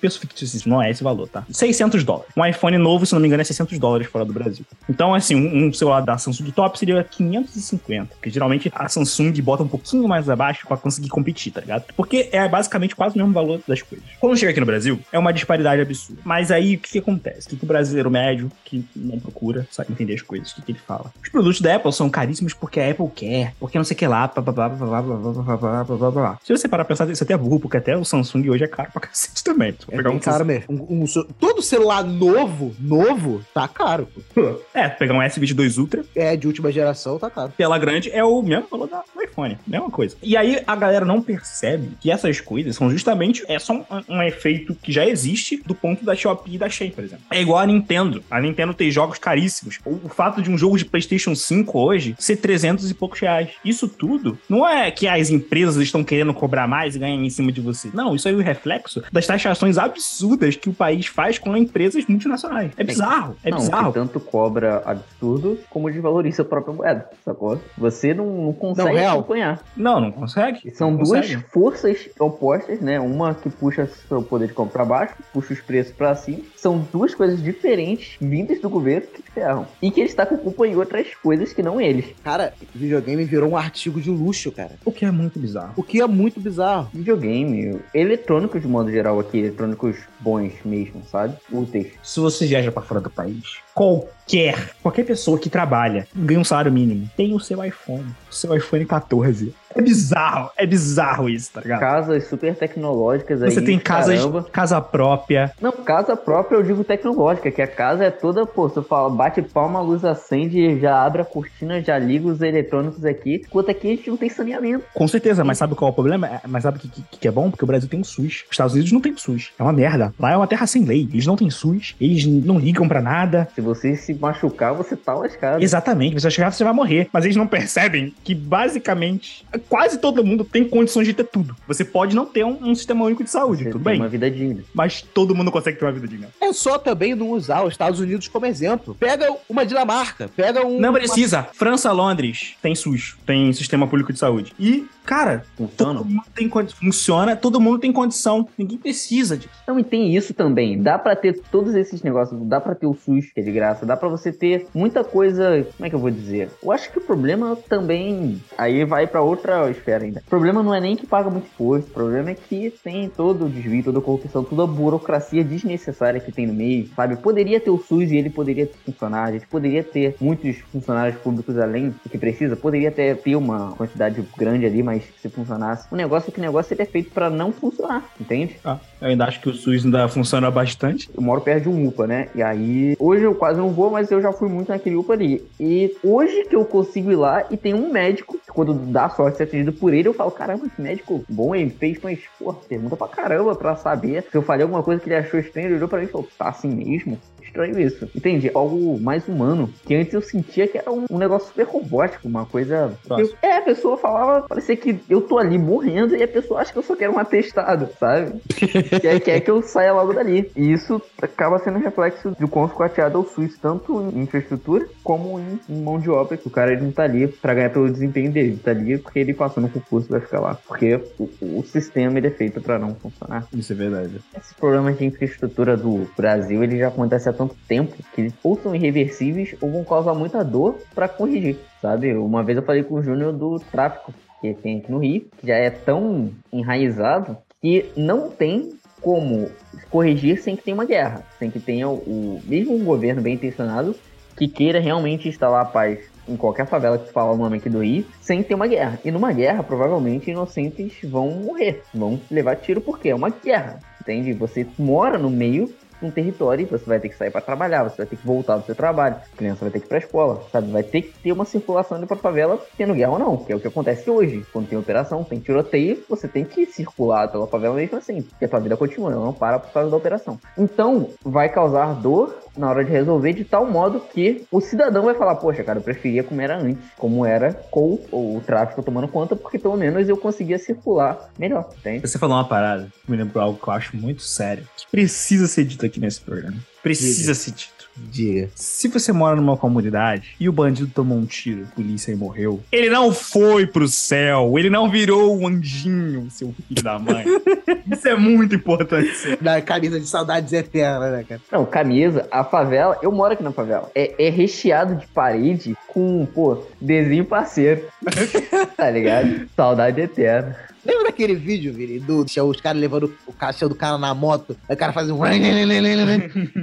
[0.00, 1.44] preço fictício, não é esse valor, tá?
[1.50, 2.30] 600 dólares.
[2.36, 4.64] Um iPhone novo, se não me engano, é 600 dólares fora do Brasil.
[4.88, 9.62] Então, assim, um, um celular da Samsung top seria 550, porque geralmente a Samsung bota
[9.62, 11.84] um pouquinho mais abaixo pra conseguir competir, tá ligado?
[11.96, 14.06] Porque é basicamente quase o mesmo valor das coisas.
[14.20, 16.20] Quando chega aqui no Brasil, é uma disparidade absurda.
[16.24, 17.46] Mas aí, o que, que acontece?
[17.46, 20.62] O que, que o brasileiro médio, que não procura, sabe entender as coisas, o que,
[20.62, 21.12] que ele fala?
[21.22, 24.06] Os produtos da Apple são caríssimos porque a Apple quer, porque não sei o que
[24.06, 26.38] lá, blá, blá, blá, blá, blá, blá, blá, blá, blá, blá, blá.
[26.44, 28.68] Se você parar pra pensar, isso até é burro, porque até o Samsung hoje é
[28.68, 29.55] caro pra cacete também.
[29.90, 30.64] É pegar um caro mesmo.
[30.68, 31.06] Um- um
[31.38, 34.08] todo celular novo, novo, tá caro.
[34.34, 34.56] pô.
[34.74, 37.52] É, pegar um S22 Ultra, É, de última geração, tá caro.
[37.56, 40.16] tela grande é o mesmo valor da- do iPhone, mesma coisa.
[40.22, 44.22] E aí a galera não percebe que essas coisas são justamente é só um, um
[44.22, 47.24] efeito que já existe do ponto da Shopee e da Shein, por exemplo.
[47.30, 48.22] É igual a Nintendo.
[48.30, 49.78] A Nintendo tem jogos caríssimos.
[49.84, 53.48] O, o fato de um jogo de PlayStation 5 hoje ser 300 e poucos reais.
[53.64, 57.50] Isso tudo não é que as empresas estão querendo cobrar mais e ganhar em cima
[57.50, 57.88] de você.
[57.94, 62.04] Não, isso aí é o reflexo das taxações absurdas que o país faz com empresas
[62.06, 62.72] multinacionais.
[62.76, 63.92] É bizarro, é não, bizarro.
[63.92, 67.60] que tanto cobra absurdo como desvaloriza a própria moeda, sacou?
[67.78, 69.18] Você não, não consegue Não, real.
[69.20, 69.60] acompanhar.
[69.76, 70.70] Não, não consegue.
[70.74, 71.44] São Não duas consegue.
[71.50, 72.98] forças opostas, né?
[72.98, 76.40] Uma que puxa seu poder de compra pra baixo, puxa os preços pra cima.
[76.66, 79.68] São duas coisas diferentes vindas do governo que ferram.
[79.80, 82.06] E que ele está com culpa em outras coisas que não eles.
[82.24, 84.72] Cara, videogame virou um artigo de luxo, cara.
[84.84, 85.74] O que é muito bizarro.
[85.76, 86.90] O que é muito bizarro.
[86.92, 91.36] Videogame, eletrônicos de modo geral aqui, eletrônicos bons mesmo, sabe?
[91.52, 91.92] Úteis.
[92.02, 96.72] Se você viaja pra fora do país, qualquer, qualquer pessoa que trabalha, ganha um salário
[96.72, 99.54] mínimo, tem o seu iPhone, o seu iPhone 14.
[99.76, 101.80] É bizarro, é bizarro isso, tá ligado?
[101.80, 103.50] Casas super tecnológicas aí.
[103.50, 104.42] Você tem casas, caramba.
[104.50, 105.52] casa própria.
[105.60, 109.42] Não, casa própria eu digo tecnológica, que a casa é toda, pô, você fala, bate
[109.42, 113.42] palma, a luz acende, já abre a cortina, já liga os eletrônicos aqui.
[113.46, 114.84] Enquanto aqui a gente não tem saneamento.
[114.94, 116.26] Com certeza, mas sabe qual é o problema?
[116.26, 117.50] É- Mas sabe o que, que, que é bom?
[117.50, 118.44] Porque o Brasil tem um SUS.
[118.44, 119.50] Os Estados Unidos não tem SUS.
[119.58, 120.12] É uma merda.
[120.18, 121.08] Lá é uma terra sem lei.
[121.12, 121.94] Eles não têm SUS.
[122.00, 123.48] Eles não ligam pra nada.
[123.54, 125.62] Se você se machucar, você tá lascado.
[125.62, 126.14] Exatamente.
[126.14, 127.08] Você vai chegar, você vai morrer.
[127.12, 131.56] Mas eles não percebem que, basicamente, quase todo mundo tem condições de ter tudo.
[131.66, 134.00] Você pode não ter um, um sistema único de saúde, Você tudo tem bem.
[134.02, 134.62] uma vida digna.
[134.74, 136.28] Mas todo mundo consegue ter uma vida digna.
[136.40, 138.94] É só também não usar os Estados Unidos como exemplo.
[138.94, 140.80] Pega uma Dinamarca, pega um.
[140.80, 141.42] Não precisa.
[141.52, 144.52] França, Londres tem SUS, tem sistema público de saúde.
[144.58, 145.98] E, cara, Funciona.
[145.98, 148.48] todo mundo tem condi- funciona, todo mundo tem condição.
[148.56, 149.50] Ninguém precisa disso.
[149.66, 150.80] Não, e tem isso também.
[150.82, 152.38] Dá pra ter todos esses negócios.
[152.46, 153.84] Dá pra ter o SUS, que é de graça.
[153.86, 155.66] Dá pra você ter muita coisa.
[155.76, 156.50] Como é que eu vou dizer?
[156.62, 158.40] Eu acho que o problema também.
[158.56, 160.22] Aí vai pra outra esfera ainda.
[160.26, 161.90] O problema não é nem que paga muito imposto.
[161.90, 166.20] O problema é que tem todo o desvio, toda a corrupção, toda a burocracia desnecessária
[166.20, 167.16] que tem no meio, sabe?
[167.16, 169.24] Poderia ter o SUS e ele poderia funcionar.
[169.24, 172.56] A gente poderia ter muitos funcionários públicos além do que precisa.
[172.56, 175.86] Poderia até ter uma quantidade grande ali, mas se funcionasse.
[175.90, 178.56] O negócio é que o negócio ele é feito pra não funcionar, entende?
[178.64, 181.10] Ah, eu ainda acho que o SUS ainda funciona bastante.
[181.14, 182.28] Eu moro perto de um UPA, né?
[182.34, 185.46] E aí, hoje eu quase não vou, mas eu já fui muito naquele UPA ali.
[185.60, 189.36] E hoje que eu consigo ir lá e tem um médico, que quando dá sorte
[189.36, 192.96] ser atendido por ele, eu falo, caramba, que médico bom ele fez, mas, pô, pergunta
[192.96, 195.88] pra caramba pra saber se eu falei alguma coisa que ele achou estranho, ele olhou
[195.88, 197.18] pra mim e falou, tá assim mesmo?
[197.56, 198.08] Estranho isso.
[198.14, 198.50] Entendi.
[198.54, 199.70] Algo mais humano.
[199.86, 202.92] Que antes eu sentia que era um, um negócio super robótico, uma coisa.
[203.10, 206.72] Eu- é, a pessoa falava, parecia que eu tô ali morrendo e a pessoa acha
[206.72, 208.40] que eu só quero um atestado, sabe?
[209.00, 210.50] que aí quer que eu saia logo dali.
[210.56, 214.86] E isso acaba sendo um reflexo do quão esquateado é o SUS, tanto em infraestrutura
[215.02, 217.70] como em, em mão de obra, que o cara ele não tá ali pra ganhar
[217.70, 220.58] pelo desempenho dele, ele tá ali porque ele passou no concurso e vai ficar lá.
[220.66, 221.28] Porque o,
[221.58, 223.46] o sistema ele é feito pra não funcionar.
[223.52, 224.20] Isso é verdade.
[224.36, 228.74] Esses problemas de infraestrutura do Brasil, ele já acontece há tanto tempo que ou são
[228.74, 232.14] irreversíveis ou vão causar muita dor pra corrigir, sabe?
[232.14, 235.46] Uma vez eu falei com o Júnior do tráfico que tem aqui no Rio, que
[235.46, 239.48] já é tão enraizado que não tem como
[239.90, 243.94] corrigir sem que tenha uma guerra, sem que tenha o, mesmo um governo bem intencionado
[244.36, 247.70] que queira realmente instalar a paz em qualquer favela que tu fala o nome aqui
[247.70, 248.98] do Rio, sem ter uma guerra.
[249.04, 254.32] E numa guerra, provavelmente, inocentes vão morrer, vão levar tiro porque é uma guerra, entende?
[254.32, 255.72] Você mora no meio
[256.02, 258.64] um território, você vai ter que sair para trabalhar, você vai ter que voltar do
[258.64, 260.70] seu trabalho, a criança vai ter que ir pra escola, sabe?
[260.70, 263.56] Vai ter que ter uma circulação indo pra favela, tendo guerra ou não, que é
[263.56, 264.44] o que acontece hoje.
[264.52, 268.48] Quando tem operação, tem tiroteio, você tem que circular pela favela mesmo assim, porque a
[268.48, 270.38] tua vida continua, ela não para por causa da operação.
[270.56, 275.14] Então, vai causar dor na hora de resolver de tal modo que o cidadão vai
[275.14, 279.36] falar, poxa, cara, eu preferia como era antes, como era com o tráfico tomando conta,
[279.36, 282.06] porque pelo menos eu conseguia circular melhor, entende?
[282.06, 285.64] Você falou uma parada me lembrou algo que eu acho muito sério, que precisa ser
[285.64, 286.56] dito aqui nesse programa.
[286.82, 287.75] Precisa ser dito.
[287.96, 288.50] Diga.
[288.54, 292.90] Se você mora numa comunidade e o bandido tomou um tiro, polícia e morreu, ele
[292.90, 297.24] não foi pro céu, ele não virou um anjinho, seu filho da mãe.
[297.90, 299.10] Isso é muito importante.
[299.40, 301.40] Na camisa de saudades eternas, né, cara?
[301.50, 306.26] Não, camisa, a favela, eu moro aqui na favela, é, é recheado de parede com,
[306.26, 307.82] pô, desenho parceiro.
[308.76, 309.48] tá ligado?
[309.56, 310.56] Saudade eterna.
[310.86, 314.74] Lembra daquele vídeo, Vini, do os caras levando o caixão do cara na moto, aí
[314.74, 315.18] o cara faz um.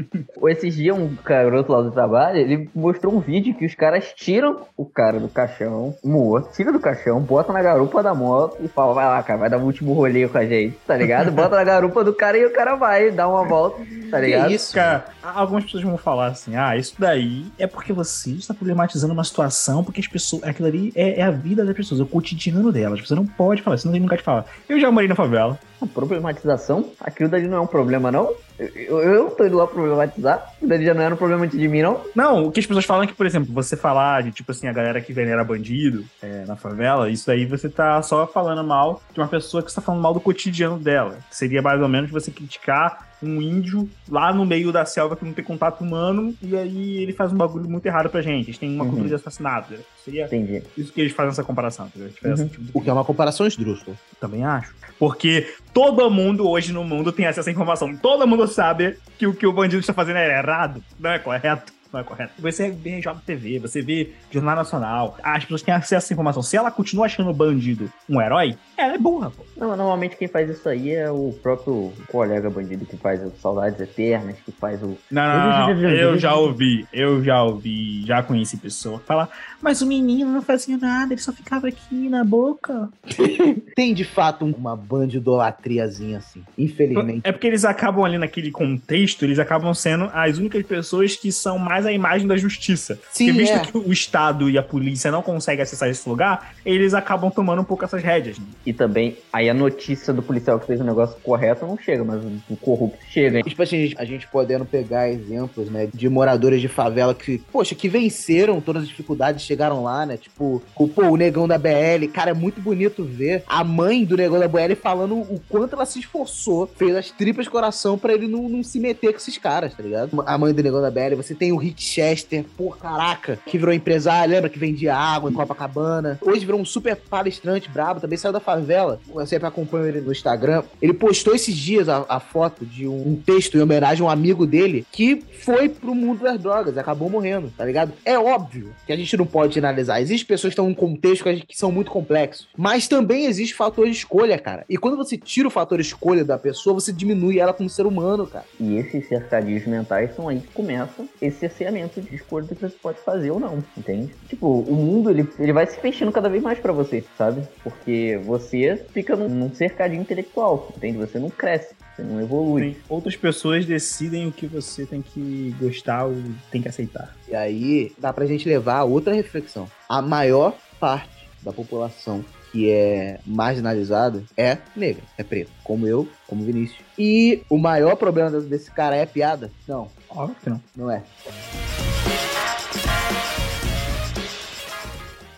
[0.49, 4.61] Esses dias, um garoto lá do trabalho, ele mostrou um vídeo que os caras tiram
[4.77, 8.93] o cara do caixão, moa, tira do caixão, bota na garupa da moto e fala,
[8.93, 11.31] vai lá, cara, vai dar o último rolê com a gente, tá ligado?
[11.33, 14.47] Bota na garupa do cara e o cara vai, dá uma volta, tá ligado?
[14.47, 15.05] Que isso, cara?
[15.23, 19.83] Algumas pessoas vão falar assim, ah, isso daí é porque você está problematizando uma situação,
[19.83, 22.99] porque as pessoas, aquilo ali é, é a vida das pessoas, é o cotidiano delas,
[23.01, 24.45] você não pode falar, você não tem nunca te falar.
[24.69, 25.59] Eu já morei na favela.
[25.81, 26.91] A problematização?
[26.99, 28.33] Aquilo dali não é um problema, não?
[28.57, 30.35] Eu, eu tô indo lá problematizar.
[30.55, 32.01] Aquilo dali já não era um problema de mim, não?
[32.15, 34.67] Não, o que as pessoas falam é que, por exemplo, você falar de, tipo assim,
[34.67, 39.01] a galera que venera bandido é, na favela, isso aí você tá só falando mal
[39.13, 41.17] de uma pessoa que está falando mal do cotidiano dela.
[41.29, 45.33] Seria mais ou menos você criticar um índio lá no meio da selva que não
[45.33, 48.47] tem contato humano e aí ele faz um bagulho muito errado pra gente.
[48.47, 48.89] Eles têm uma uhum.
[48.89, 49.73] cultura de assassinato.
[50.03, 50.63] Seria Entendi.
[50.77, 51.91] isso que eles fazem essa comparação.
[51.95, 52.47] Uhum.
[52.47, 53.95] Tipo o que é uma comparação esdrúxula.
[54.19, 54.75] Também acho.
[54.99, 57.95] Porque todo mundo hoje no mundo tem acesso à informação.
[57.95, 61.71] Todo mundo sabe que o que o bandido está fazendo é errado, não é correto
[61.93, 62.33] não é correto.
[62.39, 66.41] Você vê TV, você vê Jornal Nacional, as pessoas têm acesso a essa informação.
[66.41, 69.45] Se ela continua achando o bandido um herói, ela é burra, pô.
[69.55, 73.79] Não, normalmente quem faz isso aí é o próprio colega bandido que faz o Saudades
[73.79, 74.97] Eternas, que faz o.
[75.11, 79.29] Não, não, não, eu já ouvi, eu já ouvi, já conheci pessoa falar,
[79.61, 82.89] mas o menino não fazia nada, ele só ficava aqui na boca.
[83.75, 87.21] Tem de fato uma bandidolatriazinha assim, infelizmente.
[87.23, 91.59] É porque eles acabam ali naquele contexto, eles acabam sendo as únicas pessoas que são
[91.59, 92.99] mais a imagem da justiça.
[93.11, 93.59] Sim, porque visto é.
[93.59, 97.65] que o Estado e a polícia não conseguem acessar esse lugar, eles acabam tomando um
[97.65, 98.37] pouco essas rédeas.
[98.37, 98.45] Né?
[98.65, 102.21] E também, aí a notícia do policial que fez o negócio correto não chega, mas
[102.49, 103.37] o corrupto chega.
[103.37, 103.43] Hein?
[103.43, 107.87] Tipo assim, a gente podendo pegar exemplos, né, de moradores de favela que, poxa, que
[107.87, 110.17] venceram todas as dificuldades, chegaram lá, né?
[110.17, 112.07] Tipo, o, pô, o negão da BL.
[112.11, 115.85] Cara, é muito bonito ver a mãe do negão da BL falando o quanto ela
[115.85, 119.73] se esforçou, fez as tripas coração para ele não, não se meter com esses caras,
[119.73, 120.23] tá ligado?
[120.25, 123.73] A mãe do negão da BL, você tem o Rick Chester, pô, caraca, que virou
[123.73, 126.19] empresário, lembra que vendia água em Copacabana.
[126.21, 128.99] Hoje virou um super palestrante brabo, também saiu da favela.
[129.13, 130.63] Eu sempre acompanho ele no Instagram.
[130.81, 134.09] Ele postou esses dias a, a foto de um, um, texto em homenagem a um
[134.09, 137.93] amigo dele que foi pro mundo das drogas, acabou morrendo, tá ligado?
[138.05, 140.01] É óbvio que a gente não pode analisar.
[140.01, 143.91] Existem pessoas que estão em contexto que são muito complexos, mas também existe fator de
[143.91, 144.65] escolha, cara.
[144.69, 148.27] E quando você tira o fator escolha da pessoa, você diminui ela como ser humano,
[148.27, 148.45] cara.
[148.59, 152.75] E esses cercadinhos mentais são aí que começam esse cerceamento de escolha do que você
[152.81, 154.13] pode fazer ou não, entende?
[154.27, 157.47] Tipo, o mundo ele, ele vai se fechando cada vez mais para você, sabe?
[157.63, 160.97] Porque você fica num, num cercadinho intelectual, entende?
[160.97, 161.75] Você não cresce.
[161.95, 162.73] Você não evolui.
[162.73, 162.75] Sim.
[162.89, 166.15] Outras pessoas decidem o que você tem que gostar ou
[166.51, 167.15] tem que aceitar.
[167.27, 169.69] E aí dá pra gente levar a outra reflexão.
[169.87, 175.51] A maior parte da população que é marginalizada é negra, é preto.
[175.63, 176.79] Como eu, como Vinícius.
[176.97, 179.51] E o maior problema desse cara é piada?
[179.67, 179.89] Não.
[180.07, 180.61] Óbvio que não.
[180.77, 181.01] Não é.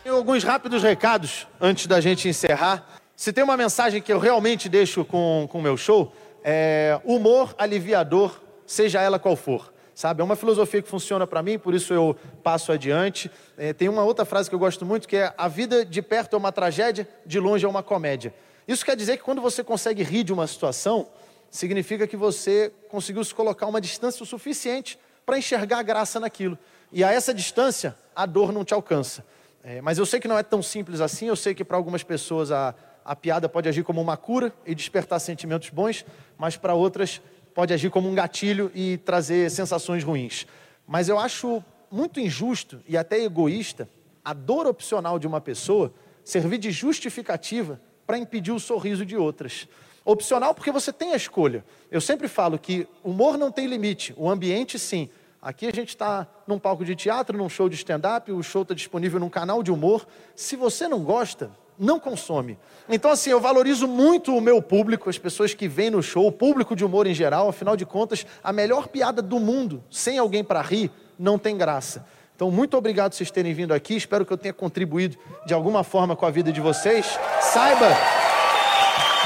[0.06, 2.86] Alguns rápidos recados antes da gente encerrar.
[3.16, 6.14] Se tem uma mensagem que eu realmente deixo com o meu show,
[6.44, 9.74] é humor aliviador, seja ela qual for.
[9.96, 10.20] Sabe?
[10.20, 13.32] É uma filosofia que funciona para mim, por isso eu passo adiante.
[13.58, 16.36] É, tem uma outra frase que eu gosto muito que é: a vida de perto
[16.36, 18.34] é uma tragédia, de longe é uma comédia.
[18.68, 21.08] Isso quer dizer que quando você consegue rir de uma situação,
[21.50, 26.60] significa que você conseguiu se colocar uma distância o suficiente para enxergar a graça naquilo.
[26.92, 29.26] E a essa distância, a dor não te alcança.
[29.64, 32.04] É, mas eu sei que não é tão simples assim, eu sei que para algumas
[32.04, 36.06] pessoas a, a piada pode agir como uma cura e despertar sentimentos bons,
[36.38, 37.22] mas para outras
[37.56, 40.46] pode agir como um gatilho e trazer sensações ruins.
[40.86, 43.90] Mas eu acho muito injusto e até egoísta
[44.24, 45.94] a dor opcional de uma pessoa
[46.24, 49.70] servir de justificativa para impedir o sorriso de outras.
[50.04, 51.64] Opcional porque você tem a escolha.
[51.90, 55.10] Eu sempre falo que humor não tem limite, o ambiente sim.
[55.42, 58.74] Aqui a gente está num palco de teatro, num show de stand-up, o show está
[58.74, 60.06] disponível num canal de humor.
[60.36, 62.58] Se você não gosta, não consome.
[62.90, 66.32] Então, assim, eu valorizo muito o meu público, as pessoas que vêm no show, o
[66.32, 67.50] público de humor em geral.
[67.50, 72.06] Afinal de contas, a melhor piada do mundo, sem alguém para rir, não tem graça.
[72.36, 73.96] Então, muito obrigado por vocês terem vindo aqui.
[73.96, 77.18] Espero que eu tenha contribuído de alguma forma com a vida de vocês.
[77.42, 77.90] Saiba,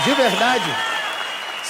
[0.05, 0.89] de verdade,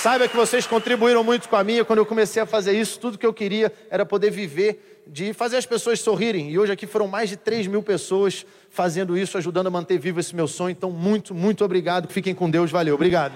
[0.02, 1.84] Saiba que vocês contribuíram muito com a minha.
[1.84, 5.58] Quando eu comecei a fazer isso, tudo que eu queria era poder viver de fazer
[5.58, 6.52] as pessoas sorrirem.
[6.52, 10.20] E hoje aqui foram mais de 3 mil pessoas fazendo isso, ajudando a manter vivo
[10.20, 10.72] esse meu sonho.
[10.72, 12.08] Então, muito, muito obrigado.
[12.08, 12.72] Fiquem com Deus.
[12.72, 12.96] Valeu.
[12.96, 13.34] Obrigado.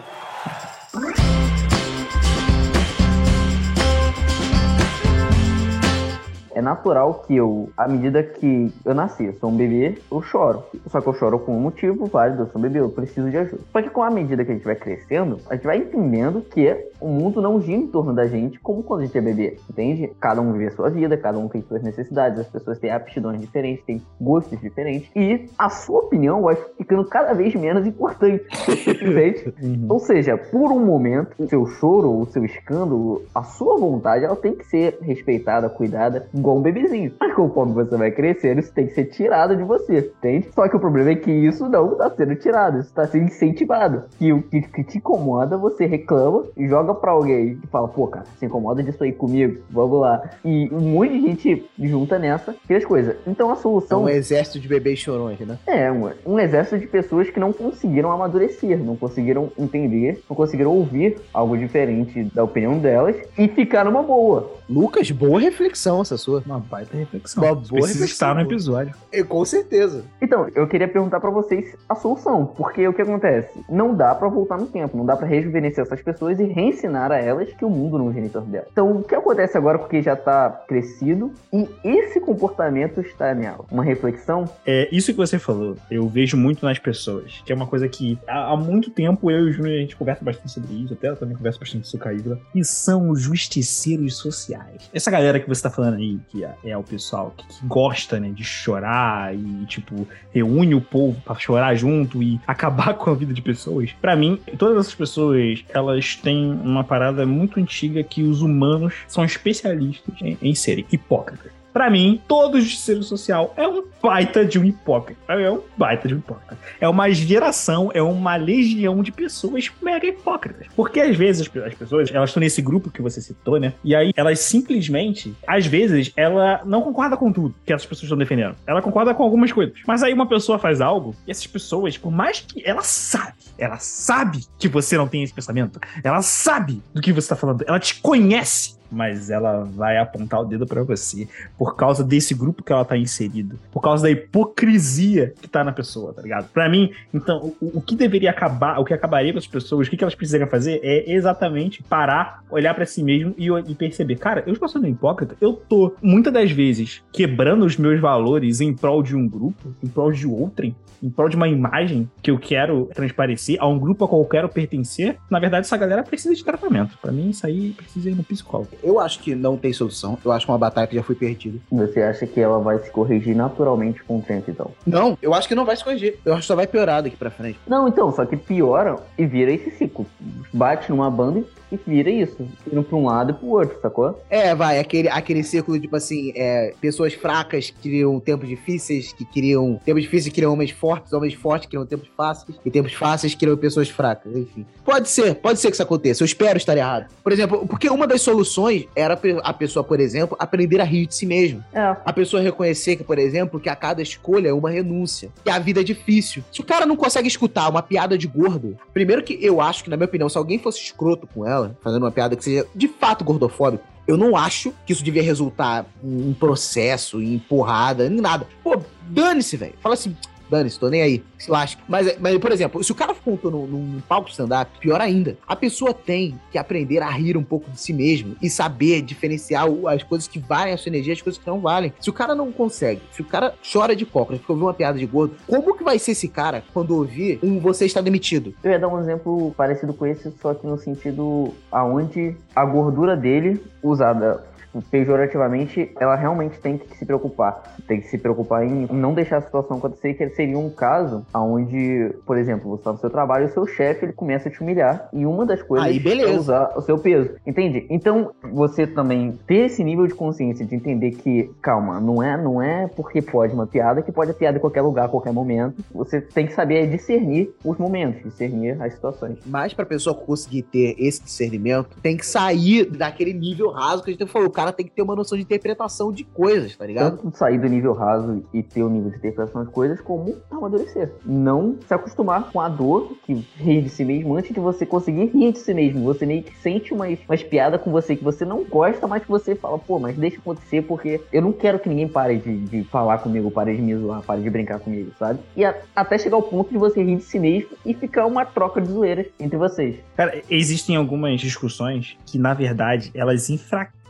[6.55, 10.63] É natural que eu, à medida que eu nasci, eu sou um bebê, eu choro.
[10.87, 13.37] Só que eu choro com um motivo válido, eu sou um bebê, eu preciso de
[13.37, 13.61] ajuda.
[13.71, 16.91] Só que com a medida que a gente vai crescendo, a gente vai entendendo que
[17.03, 20.11] o mundo não gira em torno da gente como quando a gente é bebê, entende?
[20.19, 23.41] Cada um vive a sua vida, cada um tem suas necessidades, as pessoas têm aptidões
[23.41, 28.45] diferentes, têm gostos diferentes, e a sua opinião vai ficando cada vez menos importante,
[28.79, 29.53] entende?
[29.89, 34.35] Ou seja, por um momento, o seu choro, o seu escândalo, a sua vontade, ela
[34.35, 37.13] tem que ser respeitada, cuidada, igual um bebezinho.
[37.19, 40.49] Mas conforme você vai crescendo, isso tem que ser tirado de você, entende?
[40.53, 44.03] Só que o problema é que isso não está sendo tirado, isso está sendo incentivado.
[44.19, 48.07] E o que, que te incomoda, você reclama e joga pra alguém e fala, pô,
[48.07, 50.21] cara, se incomoda disso aí comigo, vamos lá.
[50.43, 53.15] E um monte de gente junta nessa e as coisas.
[53.25, 54.03] Então a É solução.
[54.03, 55.57] um exército de bebês chorões, né?
[55.65, 60.71] É, um, um exército de pessoas que não conseguiram amadurecer, não conseguiram entender, não conseguiram
[60.71, 64.51] ouvir algo diferente da opinião delas e ficar numa boa.
[64.69, 66.32] Lucas, boa reflexão essa sua.
[66.45, 67.43] Uma baita reflexão.
[67.43, 68.05] Uma boa Precisa reflexão.
[68.05, 68.93] estar no episódio.
[69.11, 70.03] É, com certeza.
[70.21, 73.49] Então, eu queria perguntar pra vocês a solução, porque o que acontece?
[73.69, 77.17] Não dá pra voltar no tempo, não dá pra rejuvenescer essas pessoas e reensinar a
[77.17, 78.67] elas que o mundo não em torno delas.
[78.71, 83.65] Então, o que acontece agora porque já tá crescido e esse comportamento está nela?
[83.71, 84.45] Uma reflexão?
[84.65, 88.17] É, isso que você falou, eu vejo muito nas pessoas, que é uma coisa que
[88.27, 91.09] há, há muito tempo eu e o Júnior a gente conversa bastante sobre isso, até
[91.09, 94.89] eu também converso bastante sobre a Isla, e são os justiceiros sociais.
[94.93, 98.19] Essa galera que você tá falando aí, que é, é o pessoal que, que gosta,
[98.19, 103.13] né, de chorar e, tipo, reúne o povo pra chorar junto e acabar com a
[103.13, 103.91] vida de pessoas.
[104.01, 109.23] Pra mim, todas essas pessoas, elas têm uma parada muito antiga que os humanos são
[109.23, 111.62] especialistas em, em serem hipócritas.
[111.73, 115.19] Pra mim, todo justiceiro social é um baita de um hipócrita.
[115.27, 116.57] É um baita de um hipócrita.
[116.79, 120.67] É uma geração, é uma legião de pessoas mega hipócritas.
[120.75, 123.73] Porque às vezes as pe- as pessoas, elas estão nesse grupo que você citou, né?
[123.83, 128.17] E aí elas simplesmente, às vezes, ela não concorda com tudo que essas pessoas estão
[128.17, 128.55] defendendo.
[128.67, 129.73] Ela concorda com algumas coisas.
[129.87, 133.77] Mas aí uma pessoa faz algo e essas pessoas, por mais que ela sabe, ela
[133.79, 137.79] sabe que você não tem esse pensamento, ela sabe do que você tá falando, ela
[137.79, 141.27] te conhece mas ela vai apontar o dedo pra você
[141.57, 145.71] por causa desse grupo que ela tá inserido, por causa da hipocrisia que tá na
[145.71, 146.49] pessoa, tá ligado?
[146.49, 149.89] Pra mim, então, o, o que deveria acabar, o que acabaria com as pessoas, o
[149.89, 154.15] que, que elas precisariam fazer é exatamente parar, olhar pra si mesmo e, e perceber,
[154.17, 158.73] cara, eu estou sendo hipócrita, eu tô muitas das vezes quebrando os meus valores em
[158.73, 162.39] prol de um grupo, em prol de outrem, em prol de uma imagem que eu
[162.39, 166.33] quero transparecer, a um grupo a qual eu quero pertencer, na verdade essa galera precisa
[166.33, 166.97] de tratamento.
[167.01, 168.69] Pra mim, isso aí precisa ir no psicólogo.
[168.83, 170.17] Eu acho que não tem solução.
[170.23, 171.57] Eu acho que uma batalha que já foi perdida.
[171.71, 174.71] Você acha que ela vai se corrigir naturalmente com o tempo, então?
[174.85, 176.19] Não, eu acho que não vai se corrigir.
[176.25, 177.59] Eu acho que só vai piorar daqui pra frente.
[177.65, 180.05] Não, então, só que piora e vira esse ciclo.
[180.51, 181.45] Bate numa banda e
[181.85, 182.47] vira isso.
[182.71, 184.21] Indo pra um lado e pro outro, sacou?
[184.29, 189.25] É, vai, aquele, aquele círculo, tipo assim, é, pessoas fracas que queriam tempos difíceis, que
[189.25, 189.79] queriam.
[189.85, 193.33] Tempos difíceis que queriam homens fortes, homens fortes que queriam tempos fáceis, e tempos fáceis
[193.33, 194.65] que queriam pessoas fracas, enfim.
[194.83, 196.23] Pode ser, pode ser que isso aconteça.
[196.23, 197.07] Eu espero estar errado.
[197.23, 201.15] Por exemplo, porque uma das soluções era a pessoa, por exemplo, aprender a rir de
[201.15, 201.63] si mesmo.
[201.73, 201.95] É.
[202.05, 205.29] A pessoa reconhecer que, por exemplo, que a cada escolha é uma renúncia.
[205.43, 206.43] Que a vida é difícil.
[206.51, 209.89] Se o cara não consegue escutar uma piada de gordo, primeiro que eu acho que,
[209.89, 212.87] na minha opinião, se alguém fosse escroto com ela, fazendo uma piada que seja de
[212.87, 218.47] fato gordofóbica, eu não acho que isso devia resultar em processo, em porrada, em nada.
[218.63, 219.75] Pô, dane-se, velho.
[219.81, 220.15] Fala assim,
[220.53, 221.23] dane-se, tô nem aí.
[221.37, 221.81] Se lasca.
[221.87, 225.55] Mas, mas, por exemplo, se o cara contou num, num palco stand-up, pior ainda, a
[225.55, 230.03] pessoa tem que aprender a rir um pouco de si mesmo e saber diferenciar as
[230.03, 231.91] coisas que valem a sua energia e as coisas que não valem.
[231.99, 234.97] Se o cara não consegue, se o cara chora de cócoras porque ouviu uma piada
[234.97, 238.53] de gordo, como que vai ser esse cara quando ouvir um você está demitido?
[238.63, 243.15] Eu ia dar um exemplo parecido com esse, só que no sentido aonde a gordura
[243.15, 244.43] dele, usada
[244.89, 247.75] pejorativamente, ela realmente tem que se preocupar.
[247.87, 252.13] Tem que se preocupar em não deixar a situação acontecer, que seria um caso onde,
[252.25, 254.61] por exemplo, você está no seu trabalho e o seu chefe ele começa a te
[254.61, 255.09] humilhar.
[255.13, 256.29] E uma das coisas Aí, beleza.
[256.29, 257.31] é usar o seu peso.
[257.45, 257.85] Entende?
[257.89, 262.61] Então, você também ter esse nível de consciência de entender que, calma, não é, não
[262.61, 265.83] é porque pode uma piada que pode a piada em qualquer lugar, a qualquer momento.
[265.93, 269.37] Você tem que saber discernir os momentos, discernir as situações.
[269.45, 274.13] Mas pra pessoa conseguir ter esse discernimento, tem que sair daquele nível raso que a
[274.13, 274.47] gente falou.
[274.47, 277.17] O cara tem que ter uma noção de interpretação de coisas, tá ligado?
[277.17, 281.11] Tanto sair do nível raso e ter o nível de interpretação de coisas, como amadurecer.
[281.25, 285.25] Não se acostumar com a dor que ri de si mesmo antes de você conseguir
[285.25, 286.03] rir de si mesmo.
[286.05, 289.29] Você meio que sente umas, umas piadas com você que você não gosta, mas que
[289.29, 292.83] você fala, pô, mas deixa acontecer porque eu não quero que ninguém pare de, de
[292.85, 295.39] falar comigo, pare de me zoar, pare de brincar comigo, sabe?
[295.55, 298.45] E a- até chegar ao ponto de você rir de si mesmo e ficar uma
[298.45, 299.95] troca de zoeiras entre vocês.
[300.15, 304.02] Cara, existem algumas discussões que, na verdade, elas enfraquecem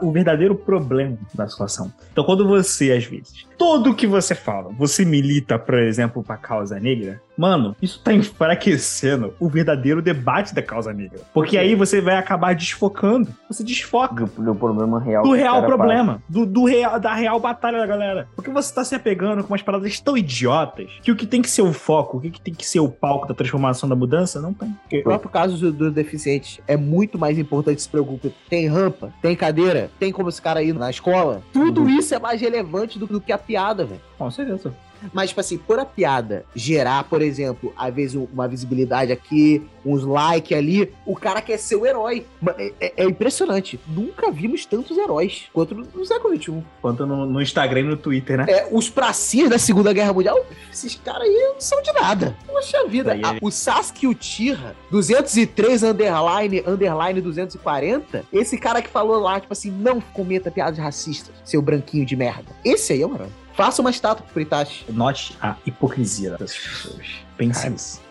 [0.00, 1.92] o verdadeiro problema da situação.
[2.12, 6.78] Então, quando você, às vezes, tudo que você fala, você milita, por exemplo, pra causa
[6.78, 11.20] negra, mano, isso tá enfraquecendo o verdadeiro debate da causa negra.
[11.32, 13.28] Porque aí você vai acabar desfocando.
[13.48, 15.22] Você desfoca Do, do problema real.
[15.22, 18.28] do real problema, do, do real, da real batalha da galera.
[18.34, 21.50] Porque você tá se apegando com umas paradas tão idiotas que o que tem que
[21.50, 24.52] ser o foco, o que tem que ser o palco da transformação da mudança, não
[24.52, 24.74] tem.
[25.00, 28.34] O próprio caso do, deficiente é muito mais importante se preocupe.
[28.48, 31.42] Tem rampa, tem cadeira, tem como esse cara ir na escola.
[31.50, 34.00] Tudo isso é mais relevante do, do que a piada, velho.
[34.18, 34.74] Com certeza.
[35.12, 40.02] Mas, tipo assim, por a piada gerar, por exemplo, às vezes uma visibilidade aqui, uns
[40.04, 42.24] likes ali, o cara quer ser o herói.
[42.58, 43.78] É, é- é impressionante.
[43.86, 46.62] Nunca vimos tantos heróis quanto no, século XXI.
[46.80, 48.46] Quanto no, no Instagram e no Twitter, né?
[48.48, 52.36] É, os pracinhas da Segunda Guerra Mundial, esses caras aí não são de nada.
[52.46, 53.12] Poxa vida.
[53.12, 59.38] Aí a- ele- o Sasuke Uchiha, 203 underline, underline 240, esse cara que falou lá,
[59.40, 62.46] tipo assim, não cometa piadas racistas, seu branquinho de merda.
[62.64, 63.28] Esse aí é o herói.
[63.54, 64.84] Faça uma estátua pro Itachi.
[64.90, 67.06] Note a hipocrisia dessas pessoas.
[67.36, 68.02] Pense nisso.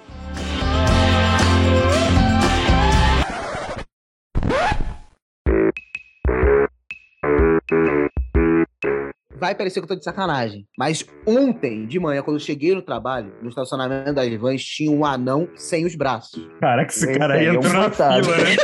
[9.35, 10.65] Vai parecer que eu tô de sacanagem.
[10.77, 15.03] Mas ontem de manhã, quando eu cheguei no trabalho, no estacionamento das vans, tinha um
[15.03, 16.49] anão sem os braços.
[16.61, 18.55] Caraca, esse cara aí é um entrou na fila, né?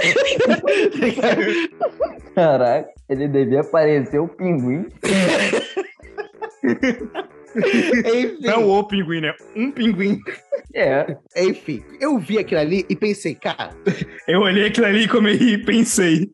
[2.33, 4.87] Caraca, ele devia parecer o pinguim.
[7.55, 9.33] Enfim, Não o pinguim, né?
[9.55, 10.19] Um pinguim.
[10.73, 11.17] É.
[11.35, 13.75] enfim, eu vi aquilo ali e pensei, cara,
[14.27, 16.29] Eu olhei aquilo ali e e pensei.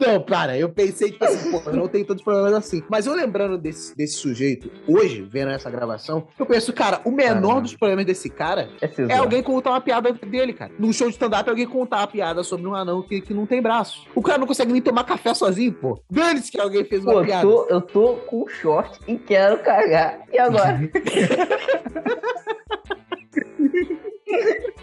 [0.00, 2.82] Não, cara, eu pensei, tipo assim, pô, não tenho tantos problemas assim.
[2.88, 7.40] Mas eu lembrando desse, desse sujeito, hoje, vendo essa gravação, eu penso, cara, o menor
[7.40, 7.60] Caramba.
[7.60, 10.72] dos problemas desse cara É, é alguém contar uma piada dele, cara.
[10.78, 13.60] Num show de stand-up, alguém contar uma piada sobre um anão que, que não tem
[13.60, 14.06] braço.
[14.14, 16.00] O cara não consegue nem tomar café sozinho, pô.
[16.10, 17.42] Dane-se que alguém fez uma Pô, piada.
[17.42, 20.20] tô, eu tô com short e quero cagar.
[20.32, 20.80] E agora?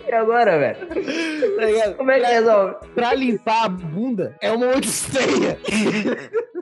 [0.07, 0.87] e agora, velho?
[0.87, 1.93] Tá?
[1.93, 2.75] Como é que resolve?
[2.93, 5.57] Pra limpar a bunda é uma odisseia.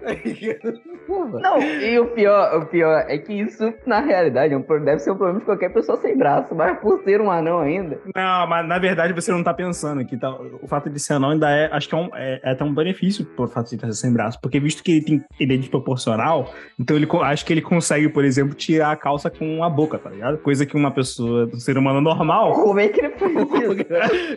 [0.00, 1.40] Tá.
[1.40, 5.16] Não, e o pior, o pior é que isso, na realidade, é deve ser um
[5.16, 7.98] problema de qualquer pessoa sem braço, mas por ser um anão ainda.
[8.14, 10.30] Não, mas na verdade você não tá pensando que tá,
[10.60, 12.74] o fato de ser anão ainda é, acho que é, um, é, é até um
[12.74, 16.52] benefício por fato de estar sem braço, porque visto que ele tem ele é desproporcional,
[16.78, 20.10] então ele acho que ele consegue, por exemplo, tirar a calça com a boca, tá
[20.10, 20.38] ligado?
[20.38, 22.52] Coisa que uma pessoa, um ser humano normal.
[22.52, 23.48] Como é que ele faz isso?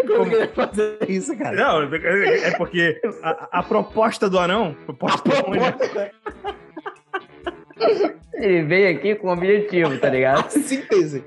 [0.07, 1.55] Como que ele fazer isso, cara?
[1.55, 6.11] Não, é é porque a, a proposta do anão, proposta.
[8.35, 10.45] Ele veio aqui com um objetivo, tá ligado?
[10.45, 11.23] A síntese.